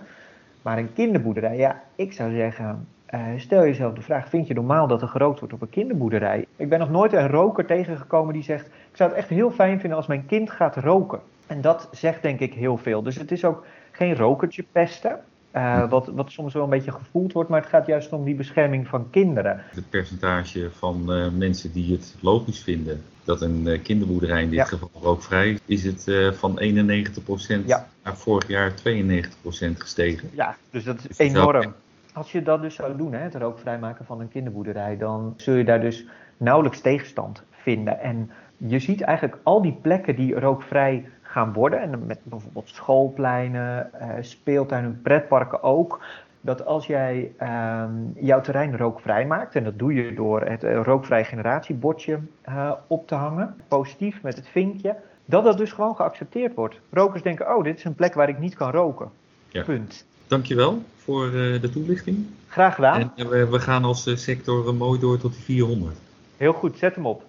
Maar 0.62 0.78
een 0.78 0.92
kinderboerderij, 0.92 1.56
ja, 1.56 1.82
ik 1.94 2.12
zou 2.12 2.34
zeggen, 2.34 2.86
eh, 3.06 3.20
stel 3.36 3.62
jezelf 3.62 3.92
de 3.94 4.02
vraag, 4.02 4.28
vind 4.28 4.46
je 4.46 4.54
normaal 4.54 4.86
dat 4.86 5.02
er 5.02 5.08
gerookt 5.08 5.38
wordt 5.38 5.54
op 5.54 5.62
een 5.62 5.70
kinderboerderij? 5.70 6.46
Ik 6.56 6.68
ben 6.68 6.78
nog 6.78 6.90
nooit 6.90 7.12
een 7.12 7.28
roker 7.28 7.66
tegengekomen 7.66 8.32
die 8.32 8.42
zegt, 8.42 8.66
ik 8.66 8.96
zou 8.96 9.10
het 9.10 9.18
echt 9.18 9.28
heel 9.28 9.50
fijn 9.50 9.80
vinden 9.80 9.98
als 9.98 10.06
mijn 10.06 10.26
kind 10.26 10.50
gaat 10.50 10.76
roken. 10.76 11.20
En 11.46 11.60
dat 11.60 11.88
zegt 11.92 12.22
denk 12.22 12.40
ik 12.40 12.54
heel 12.54 12.76
veel. 12.76 13.02
Dus 13.02 13.16
het 13.16 13.32
is 13.32 13.44
ook 13.44 13.64
geen 13.92 14.16
rokertje 14.16 14.64
pesten, 14.72 15.20
eh, 15.50 15.88
wat, 15.90 16.06
wat 16.06 16.30
soms 16.30 16.54
wel 16.54 16.62
een 16.62 16.70
beetje 16.70 16.92
gevoeld 16.92 17.32
wordt, 17.32 17.50
maar 17.50 17.60
het 17.60 17.68
gaat 17.68 17.86
juist 17.86 18.12
om 18.12 18.24
die 18.24 18.34
bescherming 18.34 18.88
van 18.88 19.10
kinderen. 19.10 19.62
Het 19.64 19.90
percentage 19.90 20.70
van 20.70 21.12
eh, 21.12 21.28
mensen 21.30 21.72
die 21.72 21.92
het 21.92 22.16
logisch 22.20 22.62
vinden 22.62 23.02
dat 23.24 23.42
een 23.42 23.68
eh, 23.68 23.82
kinderboerderij 23.82 24.42
in 24.42 24.48
dit 24.50 24.58
Ja. 24.58 24.64
geval 24.64 24.90
rookvrij 25.02 25.50
is, 25.66 25.84
is 25.84 25.84
het 26.06 26.36
van 26.36 26.58
91% 26.60 27.66
Ja. 27.66 27.88
naar 28.02 28.16
vorig 28.16 28.48
jaar 28.48 28.72
92% 28.74 29.80
gestegen. 29.80 30.30
Ja, 30.32 30.56
dus 30.70 30.84
dat 30.84 30.96
is 30.96 31.02
Dus 31.02 31.16
dat 31.16 31.26
is 31.26 31.32
enorm. 31.32 31.74
Als 32.12 32.32
je 32.32 32.42
dat 32.42 32.62
dus 32.62 32.74
zou 32.74 32.96
doen, 32.96 33.12
hè, 33.12 33.18
het 33.18 33.34
rookvrij 33.34 33.78
maken 33.78 34.04
van 34.04 34.20
een 34.20 34.28
kinderboerderij, 34.28 34.96
dan 34.96 35.34
zul 35.36 35.54
je 35.54 35.64
daar 35.64 35.80
dus 35.80 36.06
nauwelijks 36.36 36.80
tegenstand 36.80 37.42
vinden. 37.50 38.00
En 38.00 38.30
je 38.56 38.78
ziet 38.78 39.00
eigenlijk 39.00 39.38
al 39.42 39.62
die 39.62 39.78
plekken 39.82 40.16
die 40.16 40.34
rookvrij 40.40 41.08
gaan 41.28 41.52
worden, 41.52 41.80
en 41.80 42.06
met 42.06 42.18
bijvoorbeeld 42.22 42.68
schoolpleinen, 42.68 43.92
eh, 43.92 44.08
speeltuinen, 44.20 45.00
pretparken 45.02 45.62
ook, 45.62 46.00
dat 46.40 46.66
als 46.66 46.86
jij 46.86 47.32
ehm, 47.36 47.90
jouw 48.14 48.40
terrein 48.40 48.76
rookvrij 48.76 49.26
maakt, 49.26 49.54
en 49.54 49.64
dat 49.64 49.78
doe 49.78 49.94
je 49.94 50.14
door 50.14 50.40
het 50.40 50.64
eh, 50.64 50.80
rookvrij 50.82 51.24
generatiebordje 51.24 52.18
eh, 52.42 52.72
op 52.86 53.06
te 53.06 53.14
hangen, 53.14 53.54
positief 53.68 54.22
met 54.22 54.36
het 54.36 54.48
vinkje, 54.48 54.96
dat 55.24 55.44
dat 55.44 55.58
dus 55.58 55.72
gewoon 55.72 55.96
geaccepteerd 55.96 56.54
wordt. 56.54 56.80
Rokers 56.90 57.22
denken, 57.22 57.56
oh, 57.56 57.64
dit 57.64 57.76
is 57.76 57.84
een 57.84 57.94
plek 57.94 58.14
waar 58.14 58.28
ik 58.28 58.38
niet 58.38 58.54
kan 58.54 58.70
roken. 58.70 59.10
Ja. 59.48 59.62
Punt. 59.62 60.06
Dankjewel 60.26 60.82
voor 60.96 61.30
de 61.30 61.70
toelichting. 61.72 62.26
Graag 62.48 62.74
gedaan. 62.74 63.12
En 63.16 63.28
we, 63.28 63.48
we 63.48 63.58
gaan 63.58 63.84
als 63.84 64.22
sector 64.22 64.74
mooi 64.74 65.00
door 65.00 65.18
tot 65.18 65.32
die 65.32 65.42
400. 65.42 65.96
Heel 66.36 66.52
goed, 66.52 66.78
zet 66.78 66.94
hem 66.94 67.06
op. 67.06 67.24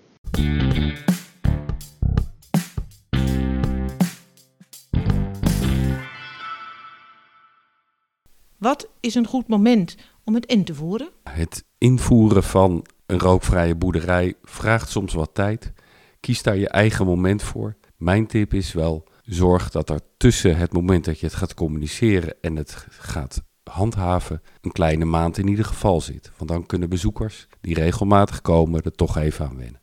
Wat 8.58 8.89
is 9.00 9.15
een 9.15 9.28
goed 9.28 9.48
moment 9.48 9.96
om 10.24 10.34
het 10.34 10.46
in 10.46 10.63
te 10.63 10.76
voeren? 10.76 11.10
Het 11.24 11.65
invoeren 11.78 12.43
van 12.43 12.86
een 13.06 13.20
rookvrije 13.20 13.76
boerderij 13.76 14.34
vraagt 14.43 14.89
soms 14.89 15.13
wat 15.13 15.30
tijd. 15.34 15.74
Kies 16.20 16.43
daar 16.43 16.58
je 16.58 16.70
eigen 16.70 17.06
moment 17.06 17.43
voor. 17.43 17.76
Mijn 17.98 18.28
tip 18.28 18.54
is 18.54 18.74
wel: 18.74 19.04
zorg 19.24 19.70
dat 19.70 19.89
er 19.89 20.00
tussen 20.17 20.58
het 20.58 20.74
moment 20.74 21.06
dat 21.06 21.20
je 21.20 21.26
het 21.26 21.36
gaat 21.36 21.54
communiceren 21.54 22.36
en 22.41 22.56
het 22.56 22.86
gaat 22.89 23.41
handhaven 23.63 24.41
een 24.62 24.72
kleine 24.72 25.06
maand 25.06 25.38
in 25.38 25.48
ieder 25.48 25.65
geval 25.65 26.02
zit. 26.02 26.32
Want 26.38 26.50
dan 26.50 26.65
kunnen 26.65 26.89
bezoekers 26.89 27.48
die 27.62 27.76
regelmatig 27.76 28.41
komen 28.41 28.84
er 28.84 28.91
toch 28.91 29.17
even 29.17 29.46
aan 29.46 29.58
wennen. 29.58 29.82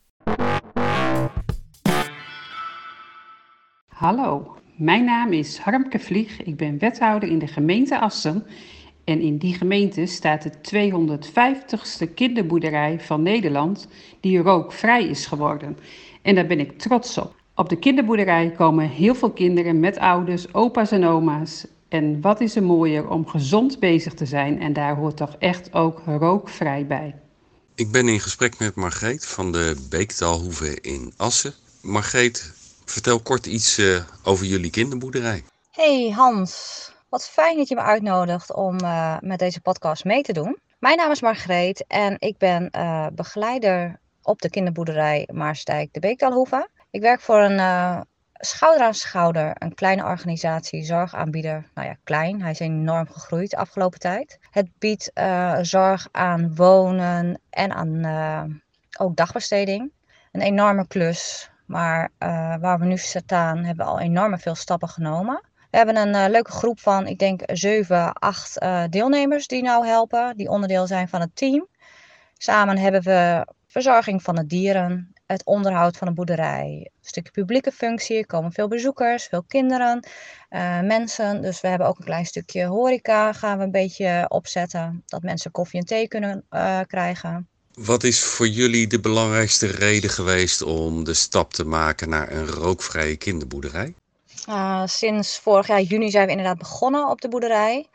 Hallo, 3.87 4.57
mijn 4.75 5.05
naam 5.05 5.31
is 5.31 5.57
Harmke 5.57 5.99
Vlieg. 5.99 6.43
Ik 6.43 6.57
ben 6.57 6.77
wethouder 6.77 7.29
in 7.29 7.39
de 7.39 7.47
gemeente 7.47 7.99
Assen. 7.99 8.45
En 9.03 9.21
in 9.21 9.37
die 9.37 9.53
gemeente 9.53 10.05
staat 10.05 10.43
de 10.43 10.51
250ste 10.51 12.13
kinderboerderij 12.13 12.99
van 12.99 13.21
Nederland 13.21 13.87
die 14.19 14.39
rookvrij 14.39 15.07
is 15.07 15.25
geworden. 15.25 15.77
En 16.21 16.35
daar 16.35 16.47
ben 16.47 16.59
ik 16.59 16.79
trots 16.79 17.17
op. 17.17 17.35
Op 17.55 17.69
de 17.69 17.79
kinderboerderij 17.79 18.51
komen 18.51 18.89
heel 18.89 19.15
veel 19.15 19.31
kinderen 19.31 19.79
met 19.79 19.97
ouders, 19.97 20.53
opa's 20.53 20.91
en 20.91 21.05
oma's. 21.05 21.65
En 21.87 22.21
wat 22.21 22.41
is 22.41 22.55
er 22.55 22.63
mooier 22.63 23.09
om 23.09 23.27
gezond 23.27 23.79
bezig 23.79 24.13
te 24.13 24.25
zijn 24.25 24.61
en 24.61 24.73
daar 24.73 24.95
hoort 24.95 25.17
toch 25.17 25.35
echt 25.39 25.73
ook 25.73 26.01
rookvrij 26.05 26.85
bij. 26.87 27.15
Ik 27.75 27.91
ben 27.91 28.07
in 28.07 28.19
gesprek 28.19 28.59
met 28.59 28.75
Margreet 28.75 29.25
van 29.25 29.51
de 29.51 29.85
Beektalhoeve 29.89 30.77
in 30.81 31.13
Assen. 31.17 31.53
Margreet, 31.81 32.53
vertel 32.85 33.19
kort 33.19 33.45
iets 33.45 33.77
eh, 33.77 34.03
over 34.23 34.45
jullie 34.45 34.69
kinderboerderij. 34.69 35.43
Hey 35.71 36.11
Hans, 36.15 36.91
wat 37.09 37.29
fijn 37.29 37.57
dat 37.57 37.67
je 37.67 37.75
me 37.75 37.81
uitnodigt 37.81 38.53
om 38.53 38.79
eh, 38.79 39.17
met 39.19 39.39
deze 39.39 39.61
podcast 39.61 40.03
mee 40.03 40.21
te 40.21 40.33
doen. 40.33 40.57
Mijn 40.79 40.97
naam 40.97 41.11
is 41.11 41.21
Margreet 41.21 41.85
en 41.87 42.15
ik 42.19 42.37
ben 42.37 42.69
eh, 42.69 43.07
begeleider 43.13 43.99
op 44.21 44.41
de 44.41 44.49
kinderboerderij 44.49 45.29
Maarstijk 45.33 45.93
de 45.93 45.99
Beekdalhoeve. 45.99 46.69
Ik 46.91 47.01
werk 47.01 47.21
voor 47.21 47.41
een 47.41 48.05
schouder 48.33 48.85
aan 48.85 48.93
schouder, 48.93 49.55
een 49.59 49.75
kleine 49.75 50.03
organisatie, 50.03 50.83
zorgaanbieder. 50.83 51.69
Nou 51.73 51.87
ja, 51.87 51.95
klein, 52.03 52.41
hij 52.41 52.51
is 52.51 52.59
enorm 52.59 53.07
gegroeid 53.07 53.49
de 53.49 53.57
afgelopen 53.57 53.99
tijd. 53.99 54.39
Het 54.51 54.67
biedt 54.79 55.11
zorg 55.61 56.07
aan 56.11 56.55
wonen 56.55 57.41
en 57.49 57.73
aan 57.73 58.61
ook 58.99 59.15
dagbesteding. 59.15 59.91
Een 60.31 60.41
enorme 60.41 60.87
klus, 60.87 61.49
maar 61.65 62.11
eh, 62.17 62.55
waar 62.59 62.79
we 62.79 62.85
nu 62.85 62.97
staan 62.97 63.57
hebben 63.57 63.85
we 63.85 63.91
al 63.91 63.99
enorm 63.99 64.39
veel 64.39 64.55
stappen 64.55 64.89
genomen. 64.89 65.41
We 65.71 65.77
hebben 65.77 65.97
een 65.97 66.15
eh, 66.15 66.29
leuke 66.29 66.51
groep 66.51 66.79
van, 66.79 67.07
ik 67.07 67.19
denk, 67.19 67.41
7, 67.45 68.13
8 68.13 68.57
eh, 68.59 68.83
deelnemers 68.89 69.47
die 69.47 69.63
nou 69.63 69.87
helpen, 69.87 70.37
die 70.37 70.49
onderdeel 70.49 70.87
zijn 70.87 71.07
van 71.07 71.21
het 71.21 71.35
team. 71.35 71.67
Samen 72.37 72.77
hebben 72.77 73.01
we 73.01 73.47
verzorging 73.67 74.23
van 74.23 74.35
de 74.35 74.45
dieren, 74.45 75.13
het 75.25 75.45
onderhoud 75.45 75.97
van 75.97 76.07
de 76.07 76.13
boerderij, 76.13 76.91
een 76.91 77.07
stukje 77.07 77.31
publieke 77.31 77.71
functie. 77.71 78.17
Er 78.17 78.25
komen 78.25 78.51
veel 78.51 78.67
bezoekers, 78.67 79.25
veel 79.25 79.43
kinderen, 79.43 80.07
mensen. 80.81 81.41
Dus 81.41 81.61
we 81.61 81.67
hebben 81.67 81.87
ook 81.87 81.97
een 81.97 82.05
klein 82.05 82.25
stukje 82.25 82.65
horeca 82.65 83.33
gaan 83.33 83.57
we 83.57 83.63
een 83.63 83.71
beetje 83.71 84.25
opzetten, 84.27 85.03
dat 85.05 85.21
mensen 85.21 85.51
koffie 85.51 85.79
en 85.79 85.85
thee 85.85 86.07
kunnen 86.07 86.45
krijgen. 86.87 87.47
Wat 87.75 88.03
is 88.03 88.23
voor 88.23 88.47
jullie 88.47 88.87
de 88.87 88.99
belangrijkste 88.99 89.67
reden 89.67 90.09
geweest 90.09 90.61
om 90.61 91.03
de 91.03 91.13
stap 91.13 91.53
te 91.53 91.65
maken 91.65 92.09
naar 92.09 92.31
een 92.31 92.47
rookvrije 92.47 93.15
kinderboerderij? 93.15 93.93
Uh, 94.49 94.81
sinds 94.85 95.39
vorig 95.39 95.67
jaar 95.67 95.81
juni 95.81 96.09
zijn 96.09 96.25
we 96.25 96.31
inderdaad 96.31 96.57
begonnen 96.57 97.09
op 97.09 97.21
de 97.21 97.29
boerderij. 97.29 97.87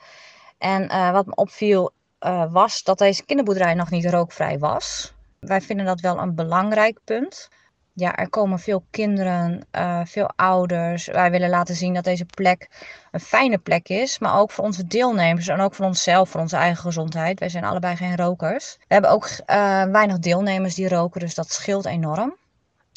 En 0.59 0.83
uh, 0.83 1.13
wat 1.13 1.27
me 1.27 1.35
opviel 1.35 1.93
uh, 2.21 2.53
was 2.53 2.83
dat 2.83 2.99
deze 2.99 3.25
kinderboerderij 3.25 3.75
nog 3.75 3.91
niet 3.91 4.05
rookvrij 4.05 4.59
was. 4.59 5.13
Wij 5.39 5.61
vinden 5.61 5.87
dat 5.87 6.01
wel 6.01 6.19
een 6.19 6.35
belangrijk 6.35 6.99
punt. 7.05 7.49
Ja, 7.93 8.17
er 8.17 8.29
komen 8.29 8.59
veel 8.59 8.85
kinderen, 8.91 9.67
uh, 9.73 10.01
veel 10.05 10.31
ouders. 10.37 11.07
Wij 11.07 11.31
willen 11.31 11.49
laten 11.49 11.75
zien 11.75 11.95
dat 11.95 12.05
deze 12.05 12.25
plek 12.25 12.69
een 13.11 13.21
fijne 13.21 13.59
plek 13.59 13.89
is. 13.89 14.19
Maar 14.19 14.39
ook 14.39 14.51
voor 14.51 14.65
onze 14.65 14.87
deelnemers 14.87 15.49
en 15.49 15.61
ook 15.61 15.75
voor 15.75 15.87
onszelf, 15.87 16.29
voor 16.29 16.41
onze 16.41 16.57
eigen 16.57 16.83
gezondheid. 16.83 17.39
Wij 17.39 17.49
zijn 17.49 17.65
allebei 17.65 17.97
geen 17.97 18.17
rokers. 18.17 18.77
We 18.79 18.95
hebben 18.95 19.11
ook 19.11 19.25
uh, 19.25 19.37
weinig 19.85 20.19
deelnemers 20.19 20.75
die 20.75 20.89
roken, 20.89 21.21
dus 21.21 21.35
dat 21.35 21.53
scheelt 21.53 21.87
enorm. 21.87 22.37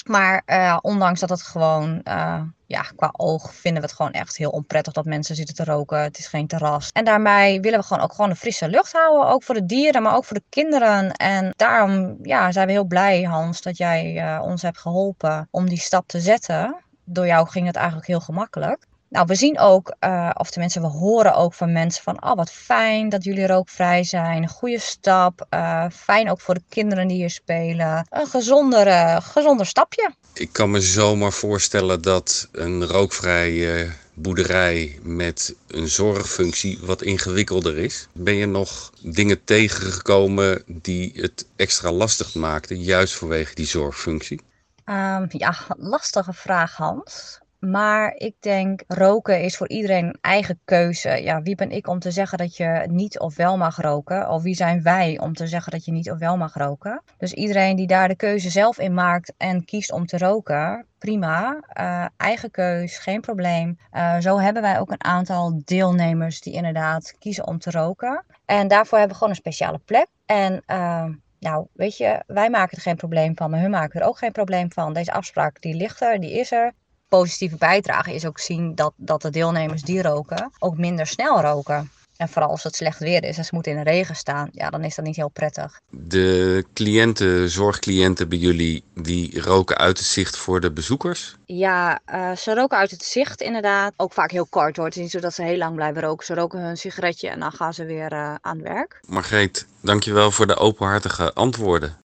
Maar 0.04 0.44
uh, 0.46 0.78
ondanks 0.82 1.20
dat 1.20 1.30
het 1.30 1.42
gewoon, 1.42 2.02
uh, 2.04 2.42
ja, 2.66 2.82
qua 2.82 3.10
oog 3.12 3.54
vinden 3.54 3.82
we 3.82 3.88
het 3.88 3.96
gewoon 3.96 4.12
echt 4.12 4.38
heel 4.38 4.50
onprettig 4.50 4.94
dat 4.94 5.06
mensen 5.06 5.36
zitten 5.36 5.56
te 5.56 5.64
roken. 5.64 6.02
Het 6.02 6.18
is 6.18 6.28
geen 6.28 6.48
terras. 6.48 6.90
En 6.92 7.06
daarmee 7.06 7.62
willen 7.62 7.80
we 7.80 7.86
gewoon 7.86 8.04
ook 8.04 8.14
gewoon 8.14 8.30
een 8.30 8.36
frisse 8.36 8.70
lucht 8.70 8.92
houden. 8.92 9.28
Ook 9.28 9.44
voor 9.44 9.56
de 9.56 9.66
dieren, 9.66 10.02
maar 10.02 10.16
ook 10.16 10.26
voor 10.26 10.38
de 10.38 10.44
kinderen. 10.50 11.12
En 11.12 11.54
daarom 11.56 12.18
ja, 12.22 12.52
zijn 12.52 12.68
we 12.68 12.74
heel 12.74 12.86
blij, 12.86 13.24
Hans, 13.24 13.62
dat 13.62 13.78
jij 13.78 14.16
uh, 14.16 14.42
ons 14.44 14.62
hebt 14.62 14.78
geholpen 14.78 15.48
om 15.52 15.70
die 15.70 15.80
stap 15.80 16.08
te 16.08 16.20
zetten. 16.20 16.76
Door 17.06 17.26
jou 17.26 17.48
ging 17.48 17.68
het 17.68 17.76
eigenlijk 17.76 18.08
heel 18.08 18.20
gemakkelijk. 18.20 18.88
Nou, 19.14 19.26
we 19.28 19.36
zien 19.36 19.60
ook, 19.60 19.96
uh, 20.00 20.30
of 20.34 20.50
tenminste, 20.50 20.82
we 20.82 20.88
horen 20.88 21.36
ook 21.36 21.54
van 21.54 21.72
mensen 21.72 22.04
van, 22.04 22.24
oh 22.24 22.36
wat 22.36 22.52
fijn 22.52 23.10
dat 23.10 23.24
jullie 23.24 23.48
rookvrij 23.48 24.04
zijn. 24.04 24.44
Een 24.44 24.50
goede 24.50 24.80
stap. 24.80 25.46
Uh, 25.50 25.86
fijn 25.92 26.30
ook 26.30 26.42
voor 26.42 26.54
de 26.54 26.64
kinderen 26.70 27.08
die 27.08 27.18
hier 27.18 27.30
spelen. 27.30 28.08
Een 28.10 28.28
gezonder, 28.28 28.88
uh, 28.88 29.18
gezonder 29.22 29.66
stapje. 29.66 30.14
Ik 30.34 30.54
kan 30.54 30.72
me 30.72 30.82
zomaar 30.82 31.32
voorstellen 31.32 32.02
dat 32.02 32.48
een 32.52 32.86
rookvrije 32.86 33.92
boerderij 34.14 35.00
met 35.02 35.56
een 35.68 35.88
zorgfunctie 35.88 36.80
wat 36.82 37.02
ingewikkelder 37.02 37.78
is. 37.78 38.08
Ben 38.12 38.36
je 38.36 38.46
nog 38.46 38.92
dingen 39.02 39.44
tegengekomen 39.44 40.64
die 40.66 41.12
het 41.16 41.46
extra 41.56 41.92
lastig 41.92 42.36
maakten, 42.36 42.82
juist 42.82 43.16
vanwege 43.16 43.56
die 43.56 43.68
zorgfunctie? 43.68 44.42
Um, 44.86 45.26
ja, 45.30 45.56
lastige 45.78 46.34
vraag, 46.34 46.76
Hans. 46.76 47.42
Maar 47.70 48.14
ik 48.16 48.36
denk, 48.40 48.84
roken 48.88 49.42
is 49.42 49.58
voor 49.58 49.70
iedereen 49.70 50.06
een 50.06 50.18
eigen 50.22 50.60
keuze. 50.66 51.10
Ja, 51.10 51.42
wie 51.42 51.56
ben 51.56 51.72
ik 51.72 51.88
om 51.88 52.00
te 52.00 52.12
zeggen 52.12 52.38
dat 52.38 52.58
je 52.58 52.86
niet 52.90 53.20
of 53.20 53.36
wel 53.36 53.58
mag 53.58 53.82
roken? 53.82 54.30
Of 54.30 54.44
wie 54.44 54.56
zijn 54.56 54.84
wij 54.84 55.20
om 55.20 55.34
te 55.34 55.48
zeggen 55.48 55.72
dat 55.72 55.86
je 55.86 55.92
niet 55.92 56.12
of 56.12 56.18
wel 56.18 56.38
mag 56.38 56.54
roken? 56.54 57.02
Dus 57.18 57.34
iedereen 57.34 57.76
die 57.76 57.88
daar 57.88 58.08
de 58.08 58.16
keuze 58.16 58.50
zelf 58.50 58.80
in 58.80 58.94
maakt 58.94 59.34
en 59.38 59.66
kiest 59.66 59.92
om 59.92 60.06
te 60.06 60.18
roken, 60.18 60.86
prima. 60.98 61.60
Uh, 61.80 62.06
eigen 62.18 62.52
keus, 62.52 62.98
geen 62.98 63.22
probleem. 63.22 63.78
Uh, 63.94 64.18
zo 64.20 64.40
hebben 64.40 64.62
wij 64.62 64.80
ook 64.80 64.92
een 64.92 65.04
aantal 65.04 65.62
deelnemers 65.66 66.42
die 66.42 66.54
inderdaad 66.54 67.16
kiezen 67.20 67.48
om 67.48 67.60
te 67.60 67.72
roken. 67.72 68.24
En 68.46 68.68
daarvoor 68.68 68.98
hebben 68.98 69.18
we 69.18 69.24
gewoon 69.24 69.34
een 69.34 69.42
speciale 69.42 69.80
plek. 69.86 70.08
En 70.26 70.64
uh, 70.68 71.06
nou, 71.40 71.68
weet 71.74 71.98
je, 71.98 72.24
wij 72.28 72.50
maken 72.50 72.78
er 72.78 72.84
geen 72.84 72.96
probleem 72.96 73.36
van, 73.36 73.50
maar 73.50 73.60
hun 73.60 73.70
maken 73.70 74.02
er 74.02 74.08
ook 74.08 74.18
geen 74.18 74.32
probleem 74.32 74.72
van. 74.72 74.94
Deze 74.94 75.12
afspraak 75.12 75.62
die 75.62 75.76
ligt 75.76 76.02
er, 76.02 76.20
die 76.20 76.40
is 76.40 76.52
er. 76.52 76.74
Positieve 77.20 77.58
bijdrage 77.58 78.14
is 78.14 78.26
ook 78.26 78.40
zien 78.40 78.76
dat, 78.76 78.94
dat 78.96 79.22
de 79.22 79.30
deelnemers 79.30 79.82
die 79.82 80.02
roken 80.02 80.52
ook 80.60 80.78
minder 80.78 81.08
snel 81.08 81.42
roken. 81.42 81.92
En 82.18 82.30
vooral 82.30 82.50
als 82.50 82.64
het 82.64 82.76
slecht 82.76 83.00
weer 83.00 83.24
is 83.24 83.38
en 83.38 83.46
ze 83.46 83.50
moeten 83.54 83.72
in 83.72 83.84
de 83.84 83.90
regen 83.90 84.16
staan, 84.16 84.50
ja, 84.52 84.70
dan 84.70 84.84
is 84.84 84.96
dat 84.96 85.06
niet 85.06 85.16
heel 85.16 85.30
prettig. 85.30 85.80
De 85.90 86.66
cliënten, 86.74 87.50
zorgcliënten 87.50 88.30
bij 88.30 88.38
jullie, 88.38 88.84
die 88.94 89.42
roken 89.42 89.78
uit 89.78 89.98
het 89.98 90.08
zicht 90.08 90.38
voor 90.38 90.60
de 90.60 90.72
bezoekers? 90.72 91.36
Ja, 91.46 92.00
uh, 92.14 92.36
ze 92.36 92.54
roken 92.54 92.78
uit 92.78 92.92
het 92.92 93.04
zicht 93.04 93.42
inderdaad. 93.42 93.94
Ook 93.98 94.14
vaak 94.14 94.32
heel 94.32 94.48
kort 94.50 94.76
hoor. 94.76 94.86
Het 94.86 94.96
is 94.96 95.02
niet 95.02 95.12
zo 95.12 95.20
dat 95.20 95.34
ze 95.34 95.44
heel 95.44 95.58
lang 95.58 95.76
blijven 95.76 96.02
roken. 96.02 96.26
Ze 96.26 96.34
roken 96.34 96.60
hun 96.60 96.78
sigaretje 96.78 97.30
en 97.30 97.40
dan 97.40 97.52
gaan 97.52 97.74
ze 97.74 97.86
weer 97.86 98.14
uh, 98.14 98.36
aan 98.42 98.58
het 98.58 98.68
werk. 98.68 99.00
Margreet, 99.08 99.68
dankjewel 99.82 100.32
voor 100.32 100.48
de 100.48 100.56
openhartige 100.56 101.34
antwoorden. 101.34 101.98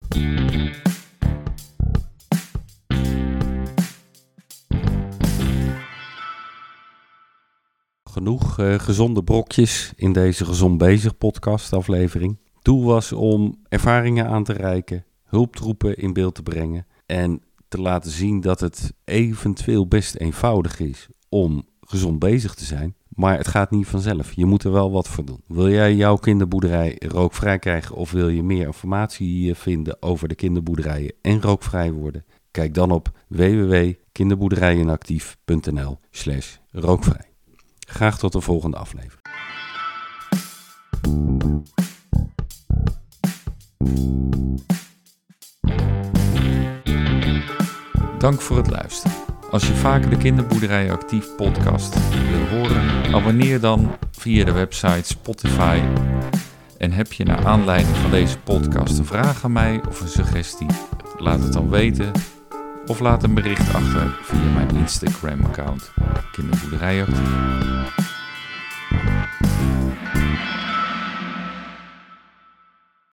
Genoeg 8.17 8.59
uh, 8.59 8.79
gezonde 8.79 9.25
brokjes 9.25 9.93
in 9.97 10.13
deze 10.13 10.45
Gezond 10.45 10.79
Bezig 10.79 11.19
podcast 11.19 11.73
aflevering. 11.73 12.39
Doel 12.63 12.85
was 12.85 13.13
om 13.13 13.59
ervaringen 13.69 14.27
aan 14.27 14.45
te 14.45 14.53
reiken, 14.53 15.05
hulptroepen 15.25 15.97
in 15.97 16.13
beeld 16.13 16.35
te 16.35 16.43
brengen 16.43 16.87
en 17.07 17.43
te 17.69 17.81
laten 17.81 18.11
zien 18.11 18.41
dat 18.41 18.61
het 18.61 18.93
eventueel 19.05 19.87
best 19.87 20.15
eenvoudig 20.15 20.81
is 20.81 21.09
om 21.29 21.67
gezond 21.81 22.19
bezig 22.19 22.55
te 22.55 22.65
zijn. 22.65 22.95
Maar 23.09 23.37
het 23.37 23.49
gaat 23.49 23.71
niet 23.71 23.87
vanzelf. 23.87 24.33
Je 24.33 24.47
moet 24.47 24.65
er 24.65 24.73
wel 24.73 24.91
wat 24.91 25.09
voor 25.09 25.25
doen. 25.25 25.43
Wil 25.47 25.71
jij 25.71 25.95
jouw 25.95 26.17
kinderboerderij 26.17 27.01
rookvrij 27.09 27.59
krijgen 27.59 27.97
of 27.97 28.11
wil 28.11 28.29
je 28.29 28.43
meer 28.43 28.67
informatie 28.67 29.55
vinden 29.55 30.03
over 30.03 30.29
de 30.29 30.35
kinderboerderijen 30.35 31.13
en 31.23 31.43
rookvrij 31.43 31.93
worden? 31.93 32.25
Kijk 32.51 32.75
dan 32.75 32.91
op 32.91 33.11
www.kinderboerderijenactief.nl 33.29 35.99
slash 36.11 36.57
rookvrij. 36.71 37.26
Graag 37.87 38.19
tot 38.19 38.33
de 38.33 38.41
volgende 38.41 38.77
aflevering. 38.77 39.21
Dank 48.19 48.41
voor 48.41 48.57
het 48.57 48.71
luisteren. 48.71 49.17
Als 49.51 49.67
je 49.67 49.75
vaker 49.75 50.11
de 50.11 50.17
Kinderboerderij 50.17 50.93
Actief 50.93 51.35
podcast 51.37 51.95
wil 52.11 52.59
horen, 52.59 53.15
abonneer 53.15 53.61
dan 53.61 53.97
via 54.11 54.45
de 54.45 54.53
website 54.53 55.05
Spotify. 55.05 55.81
En 56.79 56.93
heb 56.93 57.13
je 57.13 57.25
naar 57.25 57.47
aanleiding 57.47 57.97
van 57.97 58.11
deze 58.11 58.39
podcast 58.39 58.99
een 58.99 59.05
vraag 59.05 59.45
aan 59.45 59.53
mij 59.53 59.81
of 59.89 60.01
een 60.01 60.09
suggestie? 60.09 60.67
Laat 61.19 61.43
het 61.43 61.53
dan 61.53 61.69
weten 61.69 62.13
of 62.87 63.01
laat 63.01 63.23
een 63.23 63.35
bericht 63.35 63.75
achter 63.75 64.19
via 64.23 64.51
mijn 64.55 64.77
Instagram-account 64.77 65.93
Kinderboerderij 66.33 67.03
Actief. 67.03 68.16